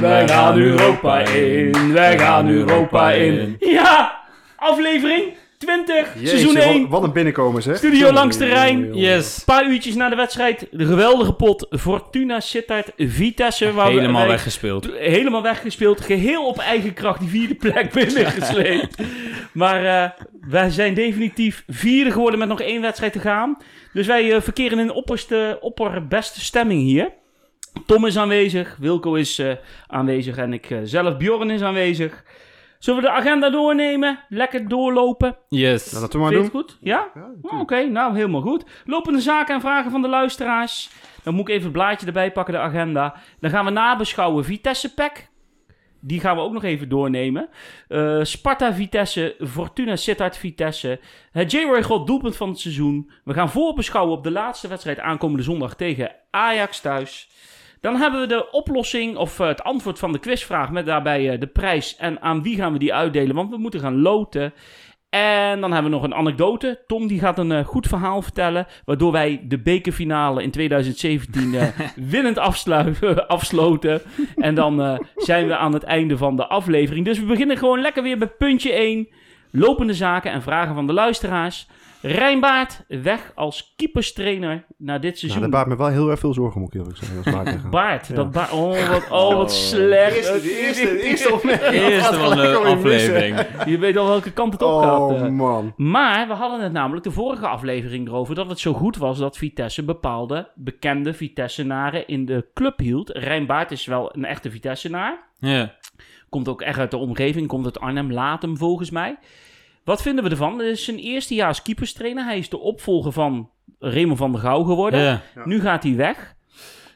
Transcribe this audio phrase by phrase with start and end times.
[0.00, 1.92] Wij gaan Europa in.
[1.92, 3.56] Wij gaan Europa in.
[3.58, 4.18] Ja,
[4.56, 5.22] aflevering
[5.58, 6.88] 20, Jeetje, seizoen wat- 1.
[6.88, 7.76] Wat een binnenkomen zeg.
[7.76, 8.94] Studio langs de Rijn.
[8.94, 9.36] Yes.
[9.38, 10.66] Een paar uurtjes na de wedstrijd.
[10.70, 13.72] De geweldige pot Fortuna Sittard Vitesse.
[13.72, 14.88] Waar Helemaal weggespeeld.
[14.98, 16.00] Helemaal weggespeeld.
[16.00, 19.02] Geheel op eigen kracht die vierde plek binnengesleept.
[19.52, 20.10] maar eh,
[20.48, 23.56] wij zijn definitief vierde geworden met nog één wedstrijd te gaan.
[23.92, 27.10] Dus wij eh, verkeren in opperste, opperbeste stemming hier.
[27.86, 29.52] Tom is aanwezig, Wilco is eh,
[29.86, 32.24] aanwezig en ik eh, zelf, Bjorn is aanwezig.
[32.78, 34.18] Zullen we de agenda doornemen?
[34.28, 35.36] Lekker doorlopen?
[35.48, 35.90] Yes.
[35.90, 36.60] Nou, dat we maar Vind je doen.
[36.60, 36.78] het goed?
[36.80, 37.10] Ja?
[37.14, 37.60] Ja, Oh.
[37.60, 38.64] Oké, nou helemaal goed.
[38.84, 40.90] Lopende zaken en vragen van de luisteraars.
[41.22, 43.14] Dan moet ik even het blaadje erbij pakken, de agenda.
[43.40, 45.28] Dan gaan we nabeschouwen Vitesse Pack.
[46.00, 47.48] Die gaan we ook nog even doornemen.
[47.88, 51.00] Eh, Sparta Vitesse, Fortuna Sittard Vitesse.
[51.32, 53.10] Het J-Roy God doelpunt van het seizoen.
[53.24, 57.28] We gaan voorbeschouwen op de laatste wedstrijd aankomende zondag tegen Ajax thuis.
[57.80, 61.40] Dan hebben we de oplossing of eh, het antwoord van de quizvraag met daarbij eh,
[61.40, 64.52] de prijs en aan wie gaan we die uitdelen, want we moeten gaan loten.
[65.10, 66.82] En dan hebben we nog een anekdote.
[66.86, 71.68] Tom die gaat een eh, goed verhaal vertellen, waardoor wij de bekerfinale in 2017 eh,
[71.96, 72.94] winnend afslu-
[73.26, 74.02] afsloten.
[74.36, 77.04] En dan zijn we aan het einde van de aflevering.
[77.04, 79.08] Dus we beginnen gewoon lekker weer bij puntje 1.
[79.50, 81.66] Lopende zaken en vragen van de luisteraars.
[82.02, 85.40] Rijnbaard weg als keeperstrainer na dit Nou, seizoen.
[85.40, 87.70] dat baart me wel heel erg veel zorgen, moet ik eerlijk zeggen.
[87.70, 88.14] Baart Ja.
[88.14, 88.52] dat baard.
[88.52, 90.44] Oh, wat, oh, wat slecht.
[90.44, 91.72] eerste opmerking.
[91.82, 93.46] Eerste van de aflevering.
[93.66, 94.98] Je weet al welke kant het op gaat.
[95.00, 95.72] Oh man.
[95.76, 99.36] Maar we hadden het namelijk de vorige aflevering erover dat het zo goed was dat
[99.36, 103.08] Vitesse bepaalde bekende Vitessenaren in de club hield.
[103.08, 105.28] Rijnbaard is wel een echte Vitessenaar.
[105.38, 105.74] Ja.
[106.28, 109.18] Komt ook echt uit de omgeving, komt uit Arnhem, Latem volgens mij.
[109.84, 110.58] Wat vinden we ervan?
[110.58, 112.24] Het is zijn eerstejaars keeperstrainer.
[112.24, 115.00] Hij is de opvolger van Raymond van der Gouw geworden.
[115.00, 115.22] Ja.
[115.44, 116.34] Nu gaat hij weg.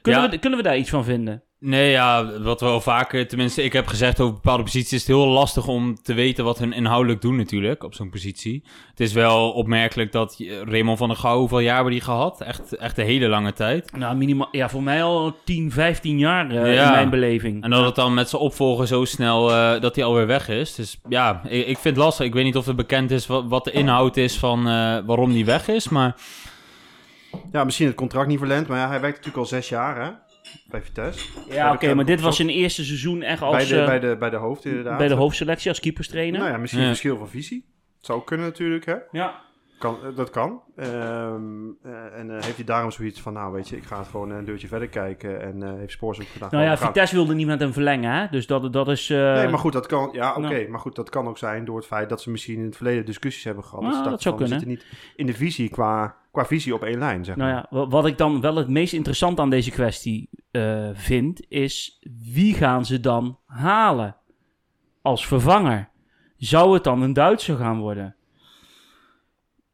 [0.03, 0.31] Kunnen, Ja.
[0.31, 1.43] we, kunnen we daar iets van vinden?
[1.67, 5.09] Nee, ja, wat we al vaker, tenminste, ik heb gezegd over bepaalde posities, is het
[5.17, 8.63] heel lastig om te weten wat hun inhoudelijk doen natuurlijk op zo'n positie.
[8.91, 12.41] Het is wel opmerkelijk dat eh, Raymond van der Gouw, hoeveel jaar hebben die gehad?
[12.41, 13.93] Echt, echt een hele lange tijd.
[13.97, 16.85] Nou, minimaal, ja, voor mij al 10, 15 jaar eh, Ja.
[16.87, 17.63] in mijn beleving.
[17.63, 20.75] En dat het dan met zijn opvolger zo snel, eh, dat hij alweer weg is.
[20.75, 22.27] Dus ja, ik, ik vind het lastig.
[22.27, 25.33] Ik weet niet of het bekend is wat, wat de inhoud is van eh, waarom
[25.33, 26.15] die weg is, maar...
[27.53, 30.11] Ja, misschien het contract niet verlengd, maar ja, hij werkt natuurlijk al zes jaar hè,
[30.75, 31.29] bij Vitesse.
[31.49, 34.17] Ja, oké, maar dit was zijn eerste seizoen echt als bij, de, eh, bij, de,
[34.17, 34.99] bij de hoofd inderdaad.
[34.99, 36.41] bij de hoofdselectie als keeperstrainer.
[36.41, 36.89] Nou ja, misschien Ja.
[36.89, 37.65] een verschil van visie.
[37.97, 38.95] Het zou kunnen natuurlijk, hè.
[39.11, 39.43] ja.
[39.79, 40.61] Kan, eh, dat kan.
[40.77, 40.93] Ehm,
[41.83, 44.31] eh, en eh, heeft hij daarom zoiets van, nou weet je, ik ga het gewoon
[44.31, 45.41] een deurtje verder kijken.
[45.43, 46.49] En eh, heeft Spoors ook gedaan.
[46.53, 48.27] Nou ja, gaan- Vitesse wilde niet met hem verlengen, hè?
[48.31, 49.11] Dus dat, dat is...
[49.11, 50.09] eh, Nee, maar goed, dat kan.
[50.13, 50.41] Ja, oké.
[50.41, 50.69] Nou.
[50.69, 53.05] Maar goed, dat kan ook zijn door het feit dat ze misschien in het verleden
[53.05, 53.81] discussies hebben gehad.
[53.85, 54.61] Nou, ze dat zou van, kunnen.
[54.61, 57.67] zitten niet in de visie qua, qua visie op één lijn, zeg Nou maar.
[57.71, 61.99] ja, wa- wat ik dan wel het meest interessant aan deze kwestie eh, vind, is
[62.33, 64.17] wie gaan ze dan halen
[65.03, 65.89] als vervanger?
[66.37, 68.17] Zou het dan een Duitser gaan worden?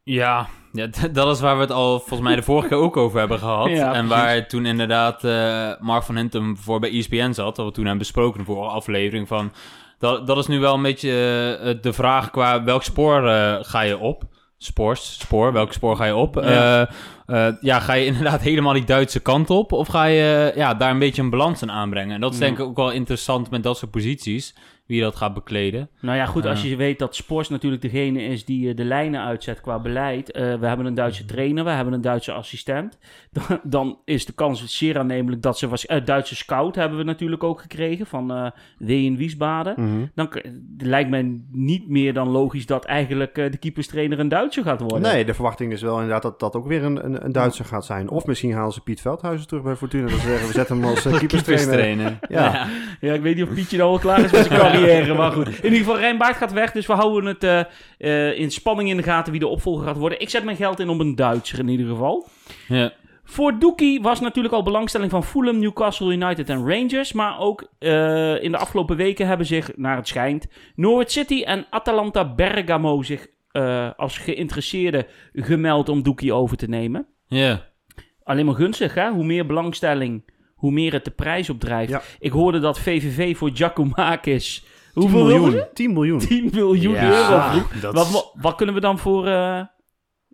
[0.02, 3.18] Ja, ja, dat is waar we het al volgens mij de vorige keer ook over
[3.18, 3.68] hebben gehad.
[3.70, 7.56] Ja, en waar toen inderdaad eh, Mark van Hintem voor bij ESPN zat.
[7.56, 9.28] Dat we toen hebben besproken de vorige aflevering.
[9.28, 9.52] Van,
[9.98, 11.10] dat, dat is nu wel een beetje
[11.62, 13.22] eh, de vraag qua welk spoor
[13.64, 14.22] ga je op?
[14.62, 16.34] Spoors, spoor, welk spoor ga je op?
[16.34, 16.88] Ja.
[17.26, 17.56] Ja.
[17.60, 19.72] ja, ga je inderdaad helemaal die Duitse kant op?
[19.72, 22.14] Of ga je ja, daar een beetje een balans in aanbrengen?
[22.14, 22.44] En dat is Ja.
[22.44, 24.54] denk ik ook wel interessant met dat soort posities.
[24.90, 25.88] Wie dat gaat bekleden.
[26.00, 29.20] Nou ja, goed, als je weet dat Spors natuurlijk degene is die eh, de lijnen
[29.20, 30.30] uitzet qua beleid.
[30.30, 32.98] eh, we hebben een Duitse trainer, we hebben een Duitse assistent.
[33.48, 35.68] Dan, dan is de kans zeer aannemelijk dat ze...
[35.68, 38.46] Was, eh, Duitse scout hebben we natuurlijk ook gekregen van eh
[38.78, 39.74] Ween Wiesbaden.
[39.76, 40.06] Mhm.
[40.14, 40.28] Dan
[40.78, 45.00] lijkt mij niet meer dan logisch dat eigenlijk eh, de keeperstrainer een Duitser gaat worden.
[45.12, 47.84] Nee, de verwachting is wel inderdaad dat dat ook weer een, een, een Duitser gaat
[47.84, 48.08] zijn.
[48.08, 50.08] Of misschien halen ze Piet Veldhuizen terug bij Fortuna.
[50.08, 52.18] Dat ze zeggen, we zetten hem als uh, keeperstrainer.
[52.28, 52.48] Ja.
[53.00, 54.79] Ja, ik weet niet of Pietje nou al klaar is met zijn carrière,
[55.16, 55.48] maar goed.
[55.48, 57.60] In ieder geval, Rijnbaard gaat weg, dus we houden het eh,
[57.98, 60.20] eh, in spanning in de gaten wie de opvolger gaat worden.
[60.20, 62.28] Ik zet mijn geld in op een Duitser in ieder geval.
[62.68, 62.92] Ja.
[63.24, 67.12] Voor Doekie was natuurlijk al belangstelling van Fulham, Newcastle United en Rangers.
[67.12, 71.66] Maar ook eh, in de afgelopen weken hebben zich, naar het schijnt, Norwich City en
[71.70, 73.26] Atalanta Bergamo zich
[73.96, 77.06] als geïnteresseerden gemeld om Doekie over te nemen.
[77.26, 77.68] Ja.
[78.22, 79.10] Alleen maar gunstig, hè?
[79.10, 80.22] Hoe meer belangstelling,
[80.60, 81.90] hoe meer het de prijs opdrijft.
[81.90, 82.02] Ja.
[82.18, 84.64] Ik hoorde dat VVV voor Giacomakis...
[84.94, 85.60] 10 Hoeveel wilden miljoen.
[85.60, 85.74] ze?
[85.74, 86.18] 10 miljoen.
[86.18, 87.10] 10 miljoen Ja,
[87.80, 89.60] euro Wat, wat kunnen we dan voor, eh,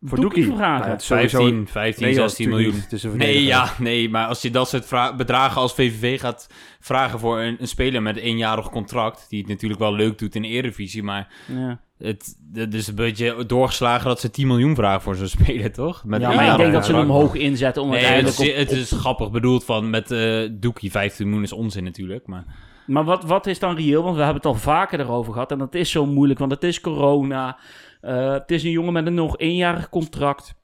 [0.01, 0.59] Voor Doekie Doekie.
[0.59, 0.75] vragen.
[0.79, 3.17] Nou ja, het is sowieso- 15, 15 Nee, joh, 16 natuurlijk miljoen.
[3.19, 6.47] Nee, ja, nee, maar als je dat soort bedragen als VVV gaat
[6.81, 10.35] vragen voor een, een speler met een eenjarig contract, die het natuurlijk wel leuk doet
[10.35, 11.79] in de Eredivisie, maar Ja.
[11.99, 16.05] het, het is een beetje doorgeslagen dat ze 10 miljoen vragen voor zo'n speler, toch?
[16.05, 18.63] Met Ja, maar ik denk dat ze hem hoog inzetten om Nee, het uiteindelijk is,
[18.63, 22.45] op- het is grappig bedoeld van met eh Doekie 15 miljoen is onzin natuurlijk, maar
[22.87, 24.03] Maar wat, wat is dan reëel?
[24.03, 25.51] Want we hebben het al vaker erover gehad.
[25.51, 27.59] En dat is zo moeilijk, want het is corona.
[28.01, 30.55] Eh, het is een jongen met een nog eenjarig contract.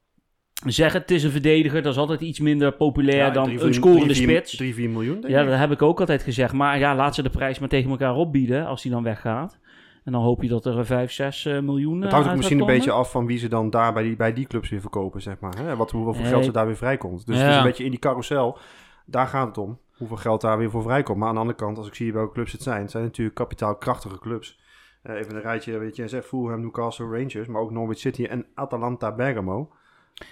[0.66, 3.74] Zeg het is een verdediger, dat is altijd iets minder populair Ja, dan drie, een
[3.74, 4.56] scorende drie, spits.
[4.56, 6.52] drie, vier miljoen, denk Ja, dat heb ik ook altijd gezegd.
[6.52, 9.58] Maar ja, laat ze de prijs maar tegen elkaar opbieden als hij dan weggaat.
[10.04, 12.36] En dan hoop je dat er een 5, 6 eh, miljoen Het eh, hangt ook
[12.36, 14.80] misschien een beetje af van wie ze dan daar bij die, bij die clubs weer
[14.80, 15.56] verkopen, zeg maar.
[15.56, 15.76] Hè?
[15.76, 17.26] Wat, hoeveel geld er daar weer vrijkomt.
[17.26, 18.58] Dus het is een beetje in die carousel.
[19.06, 19.78] Daar gaat het om.
[19.96, 21.18] Hoeveel geld daar weer voor vrijkomt.
[21.18, 23.36] Maar aan de andere kant, als ik zie welke clubs het zijn, het zijn natuurlijk
[23.36, 24.58] kapitaalkrachtige clubs.
[25.02, 28.46] Eh, even een rijtje, weet je, zeg Fulham, Newcastle, Rangers, maar ook Norwich City en
[28.54, 29.70] Atalanta Bergamo.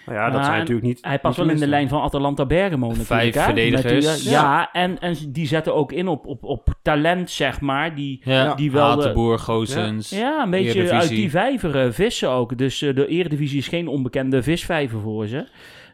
[0.06, 0.98] Nou ja, dat Ja, zijn natuurlijk niet...
[1.00, 3.06] Hij past niet wel in de lijn van Atalanta Bergamo natuurlijk.
[3.08, 3.42] Vijf hè?
[3.42, 4.22] verdedigers.
[4.22, 7.94] Die, eh, ja, en, en die zetten ook in op, op, op talent, zeg maar.
[7.94, 10.10] Die, ja, Die wel Hatenboer, Goossens.
[10.10, 11.00] Ja, een beetje Eredivisie.
[11.00, 12.58] uit die vijver eh, vissen ook.
[12.58, 15.48] Dus de Eredivisie is geen onbekende visvijver voor ze.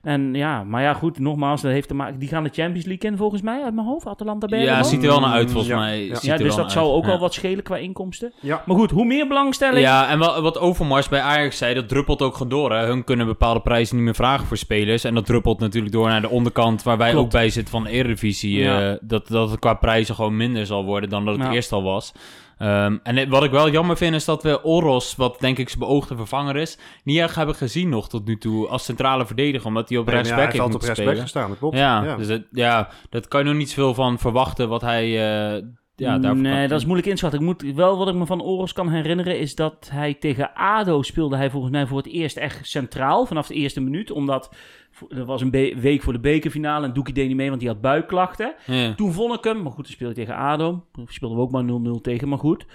[0.07, 2.19] En ja, maar ja, goed, nogmaals, dat heeft te maken.
[2.19, 4.77] Die gaan de Champions League in volgens mij uit mijn hoofd, Atalanta Bergamo.
[4.77, 6.05] Ja, ziet er wel naar uit volgens Ja, mij.
[6.07, 6.15] ja.
[6.15, 7.09] Ziet Ja, dus dat zou ook Ja.
[7.09, 8.33] wel wat schelen qua inkomsten.
[8.41, 9.79] Ja, Maar goed, hoe meer belangstelling.
[9.81, 12.73] Ja, en wat Overmars bij Ajax zei, dat druppelt ook gewoon door.
[12.73, 12.87] Hè.
[12.87, 15.05] Hun kunnen bepaalde prijzen niet meer vragen voor spelers.
[15.05, 17.25] En dat druppelt natuurlijk door naar de onderkant, waar wij Klopt.
[17.25, 18.59] ook bij zitten van de Eredivisie.
[18.59, 18.91] Ja.
[18.91, 21.53] eh, dat, dat het qua prijzen gewoon minder zal worden dan dat het Ja.
[21.53, 22.13] eerst al was.
[22.59, 25.81] Ehm, en wat ik wel jammer vind, is dat we Oros, wat denk ik zijn
[25.81, 29.67] beoogde vervanger is, niet echt hebben gezien nog tot nu toe als centrale verdediger.
[29.67, 31.77] Omdat hij op Nee, ja, rechtsback hij heeft altijd op rechtsback gestaan, dat klopt.
[31.77, 32.17] Ja, Ja.
[32.17, 35.05] Dus het, ja, dat kan je nog niet zoveel van verwachten wat hij...
[35.57, 35.63] eh,
[35.97, 37.41] ja, daarvoor nee, dat is moeilijk inschatten.
[37.41, 41.03] Ik moet wel wat ik me van Oros kan herinneren is dat hij tegen ADO
[41.03, 44.55] speelde hij volgens mij voor het eerst echt centraal vanaf de eerste minuut, omdat
[45.09, 45.51] er was een
[45.81, 48.55] week voor de bekerfinale en Doekie deed niet mee, want die had buikklachten.
[48.67, 48.95] Ja.
[48.95, 50.85] Toen vond ik hem, maar goed, toen speelde hij tegen ADO.
[51.07, 51.65] Speelden we ook maar
[51.99, 52.67] 0-0 tegen, maar goed.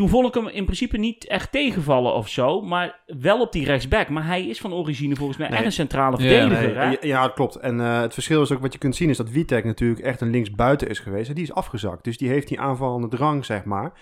[0.00, 3.64] Toen vond ik hem in principe niet echt tegenvallen of zo, maar wel op die
[3.64, 4.08] rechtsback.
[4.08, 5.56] Maar hij is van origine volgens mij Nee.
[5.56, 6.66] echt een centrale Ja, verdediger.
[6.66, 6.90] Nee, hè?
[6.90, 7.56] ja, ja, dat klopt.
[7.56, 10.20] En eh, het verschil is ook wat je kunt zien is dat Witek natuurlijk echt
[10.20, 11.28] een linksbuiten is geweest.
[11.28, 12.04] En die is afgezakt.
[12.04, 13.92] Dus die heeft die aanvallende drang, zeg maar,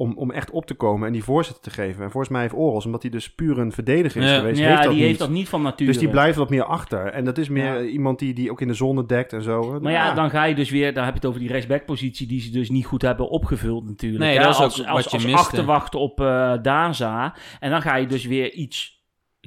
[0.00, 2.04] om, om echt op te komen en die voorzetten te geven.
[2.04, 4.36] En volgens mij heeft Oros, omdat hij dus puur een verdediger is Ja.
[4.36, 5.06] geweest, Ja, heeft dat die niet.
[5.06, 5.90] heeft dat niet van nature.
[5.90, 7.06] Dus die blijft wat meer achter.
[7.06, 7.88] En dat is meer Ja.
[7.88, 9.78] iemand die, die ook in de zone dekt en zo.
[9.80, 12.40] Maar ja, dan ga je dus weer, dan heb je het over die rechtsback-positie die
[12.40, 14.24] ze dus niet goed hebben opgevuld natuurlijk.
[14.24, 15.38] Nee, dat is ook als, wat als, je als miste.
[15.40, 17.34] achterwacht op eh Daza.
[17.60, 18.96] En dan ga je dus weer iets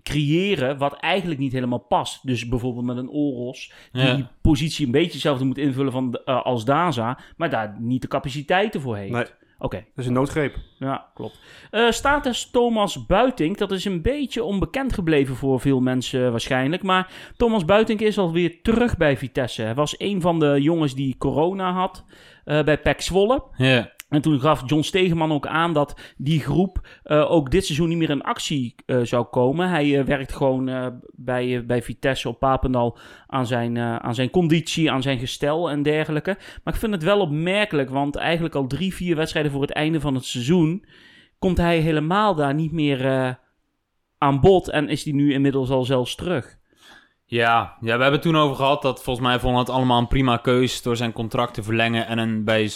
[0.03, 2.27] creëren wat eigenlijk niet helemaal past.
[2.27, 4.15] Dus bijvoorbeeld met een Oros die Ja.
[4.15, 8.07] die positie een beetje hetzelfde moet invullen van, eh, als Daza, maar daar niet de
[8.07, 9.11] capaciteiten voor heeft.
[9.11, 9.25] Nee.
[9.63, 10.55] Oké, Dat is een noodgreep.
[10.79, 11.39] ja, klopt.
[11.71, 16.83] Eh status Thomas Buitink, dat is een beetje onbekend gebleven voor veel mensen waarschijnlijk.
[16.83, 19.61] Maar Thomas Buitink is alweer terug bij Vitesse.
[19.61, 22.05] Hij was een van de jongens die corona had
[22.45, 23.43] eh, bij PEC Zwolle.
[23.57, 23.91] Ja.
[24.11, 27.97] En toen gaf John Stegeman ook aan dat die groep eh, ook dit seizoen niet
[27.97, 29.69] meer in actie eh, zou komen.
[29.69, 32.97] Hij eh, werkt gewoon bij, bij Vitesse op Papendal
[33.27, 36.37] aan zijn, aan zijn conditie, aan zijn gestel en dergelijke.
[36.63, 39.99] Maar ik vind het wel opmerkelijk, want eigenlijk al drie, vier wedstrijden voor het einde
[39.99, 40.85] van het seizoen
[41.39, 43.37] komt hij helemaal daar niet meer
[44.17, 46.57] aan bod en is hij nu inmiddels al zelfs terug.
[47.25, 50.07] Ja, ja, we hebben het toen over gehad dat volgens mij vonden het allemaal een
[50.07, 52.69] prima keus door zijn contract te verlengen en een bij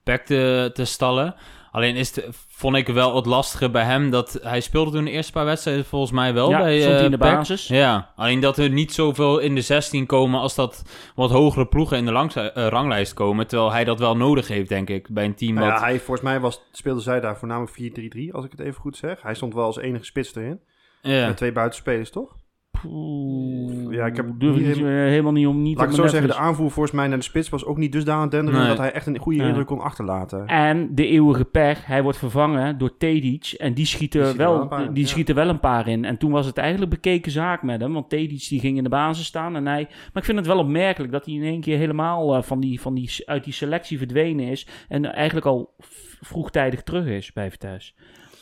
[0.00, 1.34] spec te, te stallen.
[1.70, 5.10] Alleen is het, vond ik wel het lastige bij hem dat hij speelde toen de
[5.10, 7.66] eerste paar wedstrijden volgens mij wel ja, bij stond hij in de eh, basis.
[7.66, 10.82] Ja, alleen dat er niet zoveel in de 16 komen als dat
[11.14, 13.46] wat hogere ploegen in de langs, eh, ranglijst komen.
[13.46, 15.78] Terwijl hij dat wel nodig heeft, denk ik, bij een team Nou wat...
[15.78, 18.96] ja, hij, volgens mij was, speelde zij daar voornamelijk 4-3-3, als ik het even goed
[18.96, 19.22] zeg.
[19.22, 20.60] Hij stond wel als enige spits erin.
[21.02, 21.26] Ja.
[21.26, 22.36] Met twee buitenspelers, toch?
[22.82, 26.26] Poeh, Ja, ik heb durf niet helemaal niet om niet Laat ik zo zeggen, de
[26.26, 26.46] netvlies.
[26.46, 28.68] aanvoer volgens mij naar de spits was ook niet dusdanig denderend Nee.
[28.68, 29.48] dat hij echt een goede Nee.
[29.48, 30.46] indruk kon achterlaten.
[30.46, 33.54] En de eeuwige pech, hij wordt vervangen door Tedic.
[33.58, 35.08] En die schiet er, Die schiet er wel, wel een paar in, die ja.
[35.08, 36.04] schiet er wel een paar in.
[36.04, 37.92] En toen was het eigenlijk bekeken zaak met hem.
[37.92, 39.56] Want Tedic die ging in de basis staan.
[39.56, 42.42] En hij, maar ik vind het wel opmerkelijk dat hij in één keer helemaal eh,
[42.42, 44.66] van die, van die, uit die selectie verdwenen is.
[44.88, 45.74] En eigenlijk al
[46.20, 47.92] vroegtijdig terug is bij Vitesse.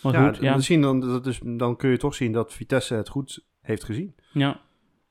[0.03, 0.51] Maar ja, goed, ja.
[0.53, 3.85] Dan, zien dan, dat is, dan kun je toch zien dat Vitesse het goed heeft
[3.85, 4.15] gezien.
[4.33, 4.61] ja.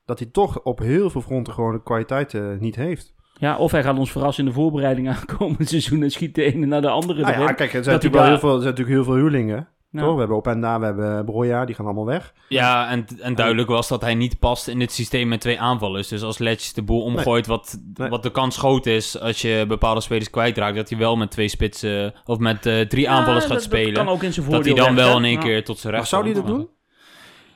[0.06, 3.14] Dat hij toch op heel veel fronten gewoon de kwaliteit eh, niet heeft.
[3.34, 6.04] Ja, of hij gaat ons verrassen in de voorbereiding aankomend seizoen.
[6.04, 8.22] En schiet de ene naar de andere Nou ja, kijk, er zijn, dat hij natuurlijk
[8.24, 9.68] wel heel veel, er zijn natuurlijk heel veel huurlingen.
[9.90, 10.14] Nou, Toch?
[10.14, 12.34] We hebben Openda, we hebben Broja, die gaan allemaal weg.
[12.50, 16.08] Ja, en, en duidelijk was dat hij niet past in dit systeem met twee aanvallers.
[16.08, 18.10] Dus als Letch de boel omgooit, wat, Nee.
[18.10, 21.48] wat de kans groot is als je bepaalde spelers kwijtraakt, dat hij wel met twee
[21.48, 23.94] spitsen of met eh, drie ja, aanvallers gaat dat- spelen.
[23.94, 25.40] Dat kan ook in zijn dat voordeel hij dan wel in één Ja.
[25.40, 26.48] keer tot zijn Maar recht zou die komt.
[26.48, 26.70] dat doen?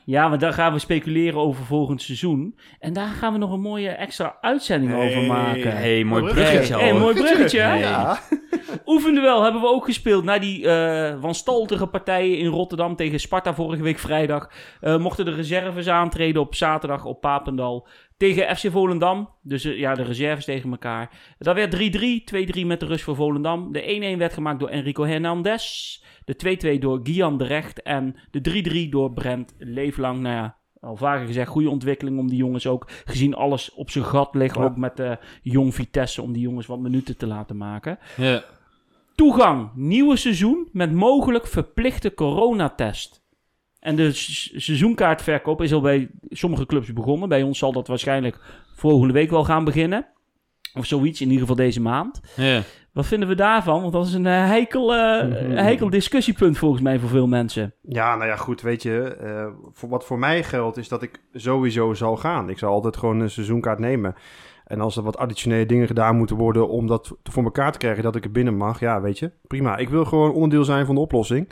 [0.10, 2.58] Ja, maar daar gaan we speculeren over volgend seizoen.
[2.80, 5.08] En daar gaan we nog een mooie extra uitzending Hey.
[5.10, 5.78] over maken.
[5.78, 7.00] hey, mooi bruggetje Hey, al.
[7.00, 7.60] mooi bruggetje.
[7.60, 7.80] Hey.
[7.80, 8.20] Ja.
[8.86, 10.24] Oefenduel hebben we ook gespeeld.
[10.24, 14.50] Na die eh wanstaltige partijen in Rotterdam tegen Sparta vorige week vrijdag.
[14.82, 17.88] eh, mochten de reserves aantreden op zaterdag op Papendal.
[18.18, 19.30] Tegen FC Volendam.
[19.42, 21.10] Dus eh, ja, de reserves tegen elkaar.
[21.38, 22.24] Dat werd 3-3.
[22.24, 23.72] 2-3 met de rust voor Volendam.
[23.72, 25.98] De 1-1 werd gemaakt door Enrico Hernandez.
[26.28, 27.82] De 2-2 door Gian de Recht.
[27.82, 30.20] En de 3-3 door Brent Leeflang.
[30.20, 34.06] Nou ja, al vaker gezegd, goede ontwikkeling om die jongens ook, gezien alles op zijn
[34.06, 34.64] gat ligt, Ja.
[34.64, 38.00] ook met de jong Vitesse, om die jongens wat minuten te laten maken.
[38.18, 38.44] Ja.
[39.16, 43.26] Toegang, nieuwe seizoen met mogelijk verplichte coronatest.
[43.80, 47.30] En de seizoenkaartverkoop is al bij sommige clubs begonnen.
[47.30, 48.40] Bij ons zal dat waarschijnlijk
[48.76, 50.08] volgende week wel gaan beginnen.
[50.78, 52.20] Of zoiets, in ieder geval deze maand.
[52.36, 52.62] Ja.
[52.94, 53.82] Wat vinden we daarvan?
[53.82, 55.52] Want dat is een eh, heikel, eh, Mhm.
[55.52, 57.74] heikel discussiepunt volgens mij voor veel mensen.
[57.82, 61.22] Ja, nou ja, goed, weet je, eh, voor wat voor mij geldt is dat ik
[61.34, 62.50] sowieso zal gaan.
[62.50, 64.16] Ik zal altijd gewoon een seizoenkaart nemen.
[64.66, 68.04] En als er wat additionele dingen gedaan moeten worden om dat voor elkaar te krijgen,
[68.04, 69.78] dat ik er binnen mag, ja, weet je, prima.
[69.78, 71.50] Ik wil gewoon onderdeel zijn van de oplossing.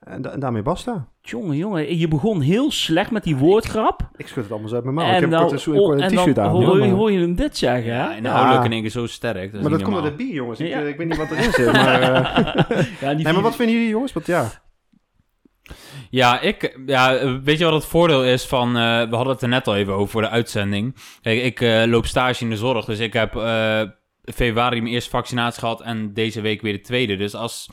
[0.00, 1.08] En, da- en daarmee basta.
[1.26, 4.00] Jongen, jongen, je begon heel slecht met die woordgrap.
[4.16, 5.06] Ik schud het allemaal zo uit mijn mouw.
[5.06, 6.50] en ik heb dan, kort een, oh, een t-shirt dan aan.
[6.50, 7.98] hoor, Ja, maar- hoor je hem dit zeggen, hè?
[7.98, 9.52] Ja, Ja, inhoudelijk in één keer zo sterk.
[9.52, 10.60] Dat maar dat komt door de bier, jongens.
[10.60, 10.80] Ik, Ja.
[10.80, 11.72] eh, ik weet niet wat erin zit.
[11.72, 12.68] Maar, eh,
[13.16, 14.12] die nee, maar wat vinden jullie, jongens?
[14.12, 14.50] Want ja,
[16.10, 18.68] Ja, ik, ja, eh, weet je wat het voordeel is van...
[18.68, 20.94] eh, we hadden het er net al even over voor de uitzending.
[21.20, 23.82] Kijk, ik eh, loop stage in de zorg, dus ik heb eh,
[24.34, 25.80] februari mijn eerste vaccinatie gehad...
[25.82, 27.16] en deze week weer de tweede.
[27.16, 27.68] Dus als...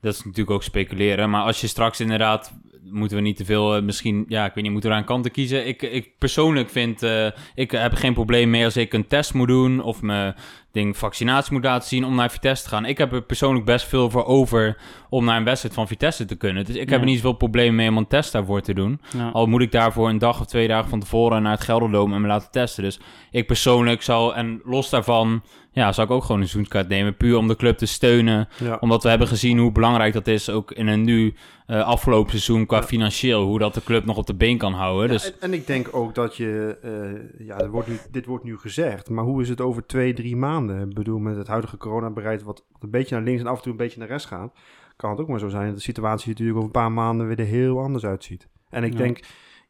[0.00, 2.52] Dat is natuurlijk ook speculeren, maar als je straks inderdaad...
[2.90, 4.24] Moeten we niet te veel, eh, misschien...
[4.28, 5.66] Ja, ik weet niet, moeten we aan kanten kiezen?
[5.66, 7.02] Ik, ik persoonlijk vind...
[7.02, 9.82] eh, ik heb geen probleem mee als ik een test moet doen...
[9.82, 10.34] of mijn
[10.72, 12.84] ding vaccinatie moet laten zien om naar Vitesse te gaan.
[12.84, 14.76] Ik heb er persoonlijk best veel voor over
[15.10, 16.64] om naar een wedstrijd van Vitesse te kunnen.
[16.64, 19.00] Dus ik heb er niet zoveel probleem mee om een test daarvoor te doen.
[19.16, 19.28] Ja.
[19.28, 22.20] Al moet ik daarvoor een dag of twee dagen van tevoren naar het Gelderloom en
[22.20, 22.82] me laten testen.
[22.82, 27.16] Dus ik persoonlijk zou, en los daarvan, ja, zou ik ook gewoon een seizoenskaart nemen.
[27.16, 28.48] Puur om de club te steunen.
[28.58, 28.76] ja.
[28.80, 31.34] Omdat we hebben gezien hoe belangrijk dat is, ook in een nu
[31.66, 32.82] eh, afgelopen seizoen qua Ja.
[32.82, 33.42] financieel.
[33.44, 35.06] Hoe dat de club nog op de been kan houden.
[35.06, 38.44] Ja, dus en, en ik denk ook dat je, eh, ja, wordt nu, dit wordt
[38.44, 40.56] nu gezegd, maar hoe is het over twee, drie maanden?
[40.66, 43.72] Ik bedoel, met het huidige coronabeleid, wat een beetje naar links en af en toe
[43.72, 44.52] een beetje naar rechts gaat,
[44.96, 47.38] kan het ook maar zo zijn dat de situatie natuurlijk over een paar maanden weer
[47.38, 48.48] er heel anders uitziet.
[48.70, 48.98] En ik Ja.
[48.98, 49.20] denk,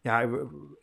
[0.01, 0.21] ja,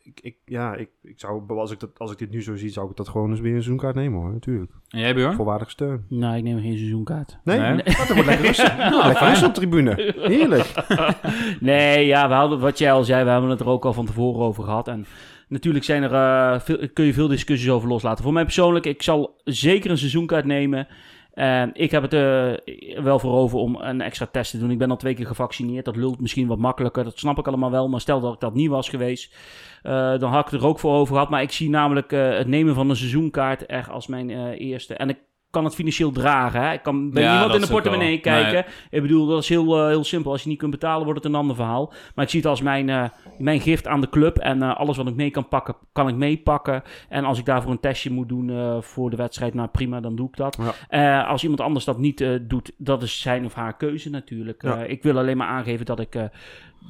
[0.02, 2.68] ik, ik, ja ik, ik zou, als ik, dat, als ik dit nu zo zie,
[2.68, 4.72] zou ik dat gewoon eens weer een seizoenkaart nemen hoor, natuurlijk.
[4.88, 5.34] en jij Björn?
[5.34, 6.04] Volwaardige steun.
[6.08, 7.38] Nou, ik neem geen seizoenkaart.
[7.44, 7.58] Nee?
[7.58, 7.82] Nee.
[7.82, 8.76] Dat wordt lekker rustig.
[8.90, 10.12] Nou, lekker rustig op de tribune.
[10.16, 10.72] Heerlijk.
[11.60, 14.06] Nee, ja, we hadden, wat jij al zei, we hebben het er ook al van
[14.06, 14.88] tevoren over gehad.
[14.88, 15.06] En
[15.48, 18.24] natuurlijk zijn er, eh, veel, kun je veel discussies over loslaten.
[18.24, 20.88] Voor mij persoonlijk, ik zal zeker een seizoenkaart nemen.
[21.32, 24.70] En ik heb het eh, wel voor over om een extra test te doen.
[24.70, 25.84] Ik ben al twee keer gevaccineerd.
[25.84, 27.04] Dat lult misschien wat makkelijker.
[27.04, 27.88] Dat snap ik allemaal wel.
[27.88, 29.34] Maar stel dat ik dat niet was geweest,
[29.82, 31.30] eh, dan had ik er ook voor over gehad.
[31.30, 34.94] Maar ik zie namelijk het nemen van een seizoenkaart echt als mijn eerste.
[34.94, 35.18] En ik
[35.56, 36.60] kan het financieel dragen.
[36.60, 36.72] Hè?
[36.72, 38.64] Ik kan bij Ja, niemand in de portemonnee kijken.
[38.90, 40.32] Ik bedoel, dat is heel, eh, heel simpel.
[40.32, 41.92] Als je niet kunt betalen, wordt het een ander verhaal.
[42.14, 43.04] Maar ik zie het als mijn, eh,
[43.38, 44.38] mijn gift aan de club.
[44.38, 46.82] En eh, alles wat ik mee kan pakken, kan ik meepakken.
[47.08, 50.28] En als ik daarvoor een testje moet doen voor de wedstrijd, nou prima, dan doe
[50.28, 50.58] ik dat.
[50.88, 54.62] Eh, als iemand anders dat niet doet, dat is zijn of haar keuze natuurlijk.
[54.62, 54.84] Ja.
[54.84, 56.18] Ik wil alleen maar aangeven dat ik,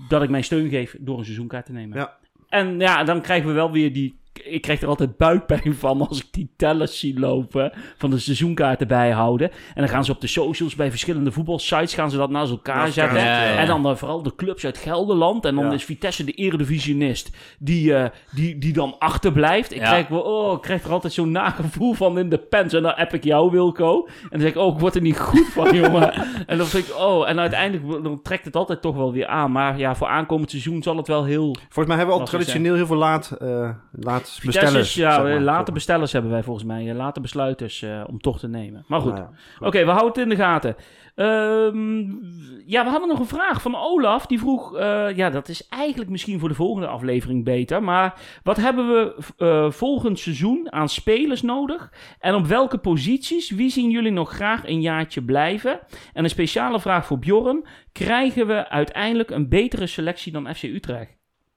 [0.08, 1.99] dat ik mijn steun geef door een seizoenkaart te nemen.
[1.99, 2.16] Ja.
[2.49, 4.18] En ja, dan krijgen we wel weer die...
[4.45, 8.88] Ik krijg er altijd buikpijn van als ik die tellers zie lopen van de seizoenkaarten
[8.88, 9.50] bijhouden.
[9.50, 12.88] En dan gaan ze op de socials bij verschillende voetbalsites gaan ze dat naast elkaar
[12.88, 13.21] zetten.
[13.21, 13.57] ja.
[13.57, 15.45] En dan eh, vooral de clubs uit Gelderland.
[15.45, 19.73] En dan is Vitesse de eredivisionist die, eh, die, die dan achterblijft.
[19.75, 22.73] Ik, krijg, oh, ik krijg er altijd zo'n nagevoel van in de pens.
[22.73, 24.07] En dan app ik jou, Wilco.
[24.07, 26.12] En dan zeg ik, oh, ik word er niet goed van, jongen.
[26.47, 29.52] En dan vind ik, oh, en uiteindelijk dan trekt het altijd toch wel weer aan.
[29.52, 31.57] Maar ja, voor aankomend seizoen zal het wel heel...
[31.57, 34.88] Volgens mij hebben we al traditioneel heel veel laat, eh laat Vitesse bestellers.
[34.88, 35.40] is, ja, zeg maar.
[35.40, 36.88] late bestellers hebben wij volgens mij.
[36.90, 38.85] eh, Late besluiters eh, om toch te nemen.
[38.88, 39.23] Maar goed,
[39.61, 40.76] Oké, we houden het in de gaten.
[41.14, 41.99] Ehm,
[42.66, 44.26] ja, we hadden nog een vraag van Olaf.
[44.26, 47.83] Die vroeg, eh, ja, dat is eigenlijk misschien voor de volgende aflevering beter.
[47.83, 51.92] Maar wat hebben we volgend seizoen aan spelers nodig?
[52.18, 53.50] En op welke posities?
[53.50, 55.80] Wie zien jullie nog graag een jaartje blijven?
[56.12, 57.64] En een speciale vraag voor Bjorn.
[57.92, 61.15] Krijgen we uiteindelijk een betere selectie dan FC Utrecht?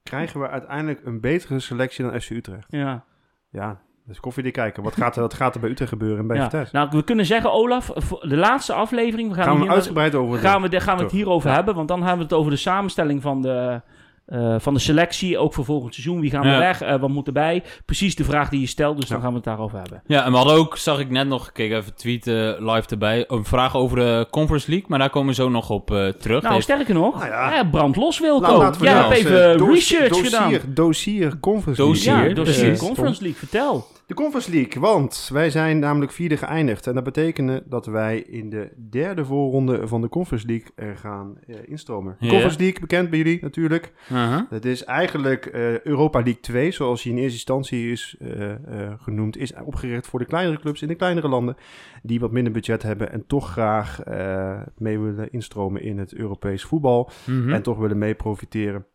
[0.09, 2.65] Krijgen we uiteindelijk een betere selectie dan FC Utrecht?
[2.69, 3.03] Ja.
[3.51, 4.83] Ja, is koffiedik kijken.
[4.83, 6.65] Wat gaat, er, wat gaat er bij Utrecht gebeuren en bij ja.
[6.71, 7.87] Nou, we kunnen zeggen, Olaf,
[8.21, 9.29] de laatste aflevering...
[9.29, 11.55] We gaan, Gaan we hier uitgebreid over gaan we, gaan we het hierover Ja.
[11.55, 13.81] hebben, want dan hebben we het over de samenstelling van de,
[14.29, 16.19] eh, van de selectie, ook voor volgend seizoen.
[16.19, 16.53] Wie gaan Ja.
[16.53, 16.81] er weg?
[16.81, 17.63] Eh, wat moet erbij?
[17.85, 19.23] Precies de vraag die je stelt, dus dan Ja.
[19.23, 20.01] gaan we het daarover hebben.
[20.05, 23.45] Ja, en we hadden ook, zag ik net nog, gekeken even tweeten live erbij, een
[23.45, 26.41] vraag over de Conference League, maar daar komen we zo nog op eh, terug.
[26.41, 27.53] Nou, Heeft- sterker nog, Nou ja.
[27.53, 27.63] ja.
[27.63, 28.57] brand los Wilco.
[28.57, 30.73] Nou, we Jij nou hebt even eh, dossier- research dossier, gedaan.
[30.73, 32.35] Dossier Conference Dossier, League.
[32.35, 32.79] Ja, precies.
[32.79, 33.39] de Conference League.
[33.39, 33.85] Vertel.
[34.09, 36.87] De Conference League, want wij zijn namelijk vierde geëindigd.
[36.87, 41.37] En dat betekende dat wij in de derde voorronde van de Conference League er gaan
[41.47, 42.17] eh, instromen.
[42.19, 43.93] Conference League, bekend bij jullie natuurlijk.
[44.11, 44.41] Uh-huh.
[44.49, 48.93] Het is eigenlijk eh, Europa League 2, zoals die in eerste instantie is eh, eh,
[48.97, 49.37] genoemd.
[49.37, 51.55] Is opgericht voor de kleinere clubs in de kleinere landen.
[52.03, 56.63] Die wat minder budget hebben en toch graag eh, mee willen instromen in het Europees
[56.63, 57.09] voetbal.
[57.25, 57.53] Mhm.
[57.53, 58.85] En toch willen mee profiteren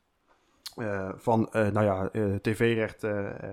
[0.76, 3.50] eh, van eh, nou ja, eh, tv-rechten, eh,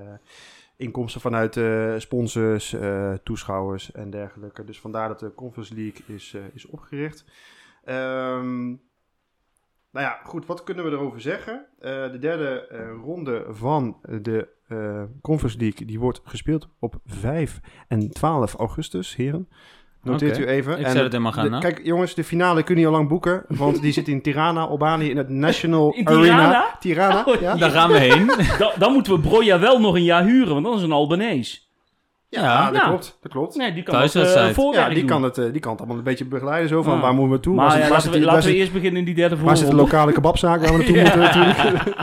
[0.81, 4.63] inkomsten vanuit eh, sponsors, eh, toeschouwers en dergelijke.
[4.63, 7.25] Dus vandaar dat de Conference League is, eh, is opgericht.
[7.83, 8.67] Ehm,
[9.91, 11.65] nou ja, goed, wat kunnen we erover zeggen?
[11.79, 12.67] De derde
[13.03, 14.47] ronde van de
[15.21, 19.49] Conference League die wordt gespeeld op 5 en 12 augustus, heren.
[20.03, 20.79] Noteert u even.
[20.79, 23.07] Ik En zet het in mijn de- kijk, jongens, de finale kun je al lang
[23.07, 23.43] boeken.
[23.47, 26.23] Want die zit in Tirana, Albanië, in het National In Arena.
[26.23, 26.75] Tirana?
[26.79, 27.55] Tirana, Oh, ja.
[27.55, 28.27] Daar gaan we heen.
[28.59, 31.70] Da- dan moeten we Broja wel nog een jaar huren, want dat is een Albanees.
[32.33, 32.87] Ja, dat Ja.
[32.87, 33.17] klopt.
[33.21, 33.55] Dat klopt.
[33.55, 34.09] Nee, die kan uh,
[34.49, 35.07] voorwerk Ja, die doen.
[35.07, 36.69] kan, het, eh, die kan het allemaal een beetje begeleiden.
[36.69, 37.01] Zo van, Ja.
[37.01, 37.55] waar moeten we toe?
[37.55, 39.35] Maar waar ja, zit, waar laten, zit we, laten we eerst beginnen in die derde
[39.37, 39.93] waar zit de voorronde.
[39.93, 41.95] lokale kebabzaak waar we naartoe moeten natuurlijk?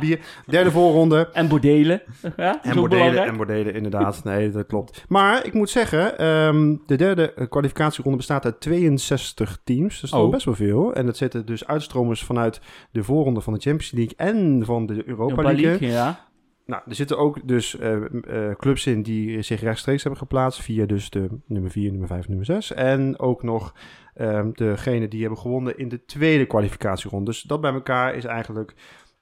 [0.00, 0.18] Bier.
[0.46, 1.28] Derde voorronde.
[1.32, 2.02] En bordelen.
[2.36, 3.28] Ja, En bordelen, belangrijk.
[3.28, 4.24] en bordelen, inderdaad.
[4.24, 5.04] Nee, dat klopt.
[5.08, 10.00] Maar ik moet zeggen, ehm, de derde eh, kwalificatieronde bestaat uit 62 teams.
[10.00, 10.30] Dat is Oh.
[10.30, 10.94] best wel veel.
[10.94, 14.92] En dat zitten dus uitstromers vanuit de voorronde van de Champions League en van de
[15.06, 15.64] Europa, Europa League.
[15.66, 16.25] League, ja.
[16.66, 20.86] Nou, er zitten ook dus eh, eh, clubs in die zich rechtstreeks hebben geplaatst via
[20.86, 22.72] dus de nummer 4, nummer 5, nummer 6.
[22.72, 23.74] En ook nog
[24.14, 27.30] ehm degene die hebben gewonnen in de tweede kwalificatieronde.
[27.30, 28.74] Dus dat bij elkaar is eigenlijk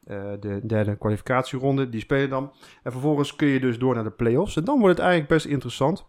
[0.04, 1.88] eh, de derde kwalificatieronde.
[1.88, 2.52] Die spelen dan.
[2.82, 4.56] En vervolgens kun je dus door naar de play-offs.
[4.56, 6.06] En dan wordt het eigenlijk best interessant.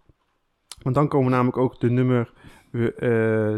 [0.81, 2.33] Want dan komen namelijk ook de nummer,
[2.71, 2.81] eh,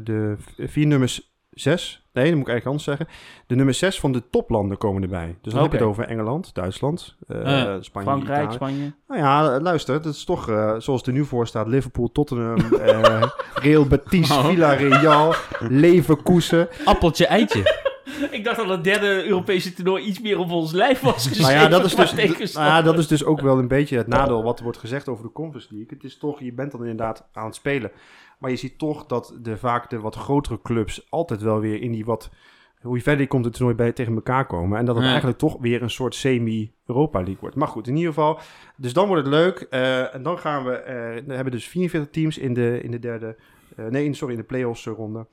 [0.03, 2.05] de vier nummers 6.
[2.13, 3.07] Nee, dat moet ik eigenlijk anders zeggen.
[3.47, 5.35] De nummer 6 van de toplanden komen erbij.
[5.41, 7.81] Dus dan heb je het over Engeland, Duitsland, eh, Ja.
[7.81, 8.55] Spanje, Frankrijk, Italië.
[8.55, 8.93] Spanje.
[9.07, 11.67] Nou ja, luister, dat is toch eh, zoals het er nu voor staat.
[11.67, 14.45] Liverpool, Tottenham, eh, Real Betis, Oh.
[14.45, 16.67] Villarreal, Leverkusen.
[16.85, 17.63] Appeltje, eitje.
[18.31, 21.41] Ik dacht dat het derde Europese toernooi iets meer op ons lijf was geschreven.
[21.41, 21.95] Nou ja, dat is,
[22.37, 24.79] dus, nou ja, dat is dus ook wel een beetje het nadeel wat er wordt
[24.79, 25.89] gezegd over de Conference League.
[25.93, 27.91] Het is toch, je bent dan inderdaad aan het spelen.
[28.37, 31.91] Maar je ziet toch dat de, vaak de wat grotere clubs altijd wel weer in
[31.91, 32.29] die wat...
[32.81, 34.77] Hoe je verder komt het toernooi bij tegen elkaar komen.
[34.77, 35.09] En dat het Ja.
[35.09, 37.55] eigenlijk toch weer een soort semi-Europa League wordt.
[37.55, 38.39] Maar goed, in ieder geval.
[38.75, 39.59] Dus dan wordt het leuk.
[39.59, 40.71] eh, en dan gaan we...
[40.71, 43.35] eh, dan hebben we dus 44 teams in de, in de derde...
[43.75, 45.27] eh, nee, sorry, in de play-offs ronde.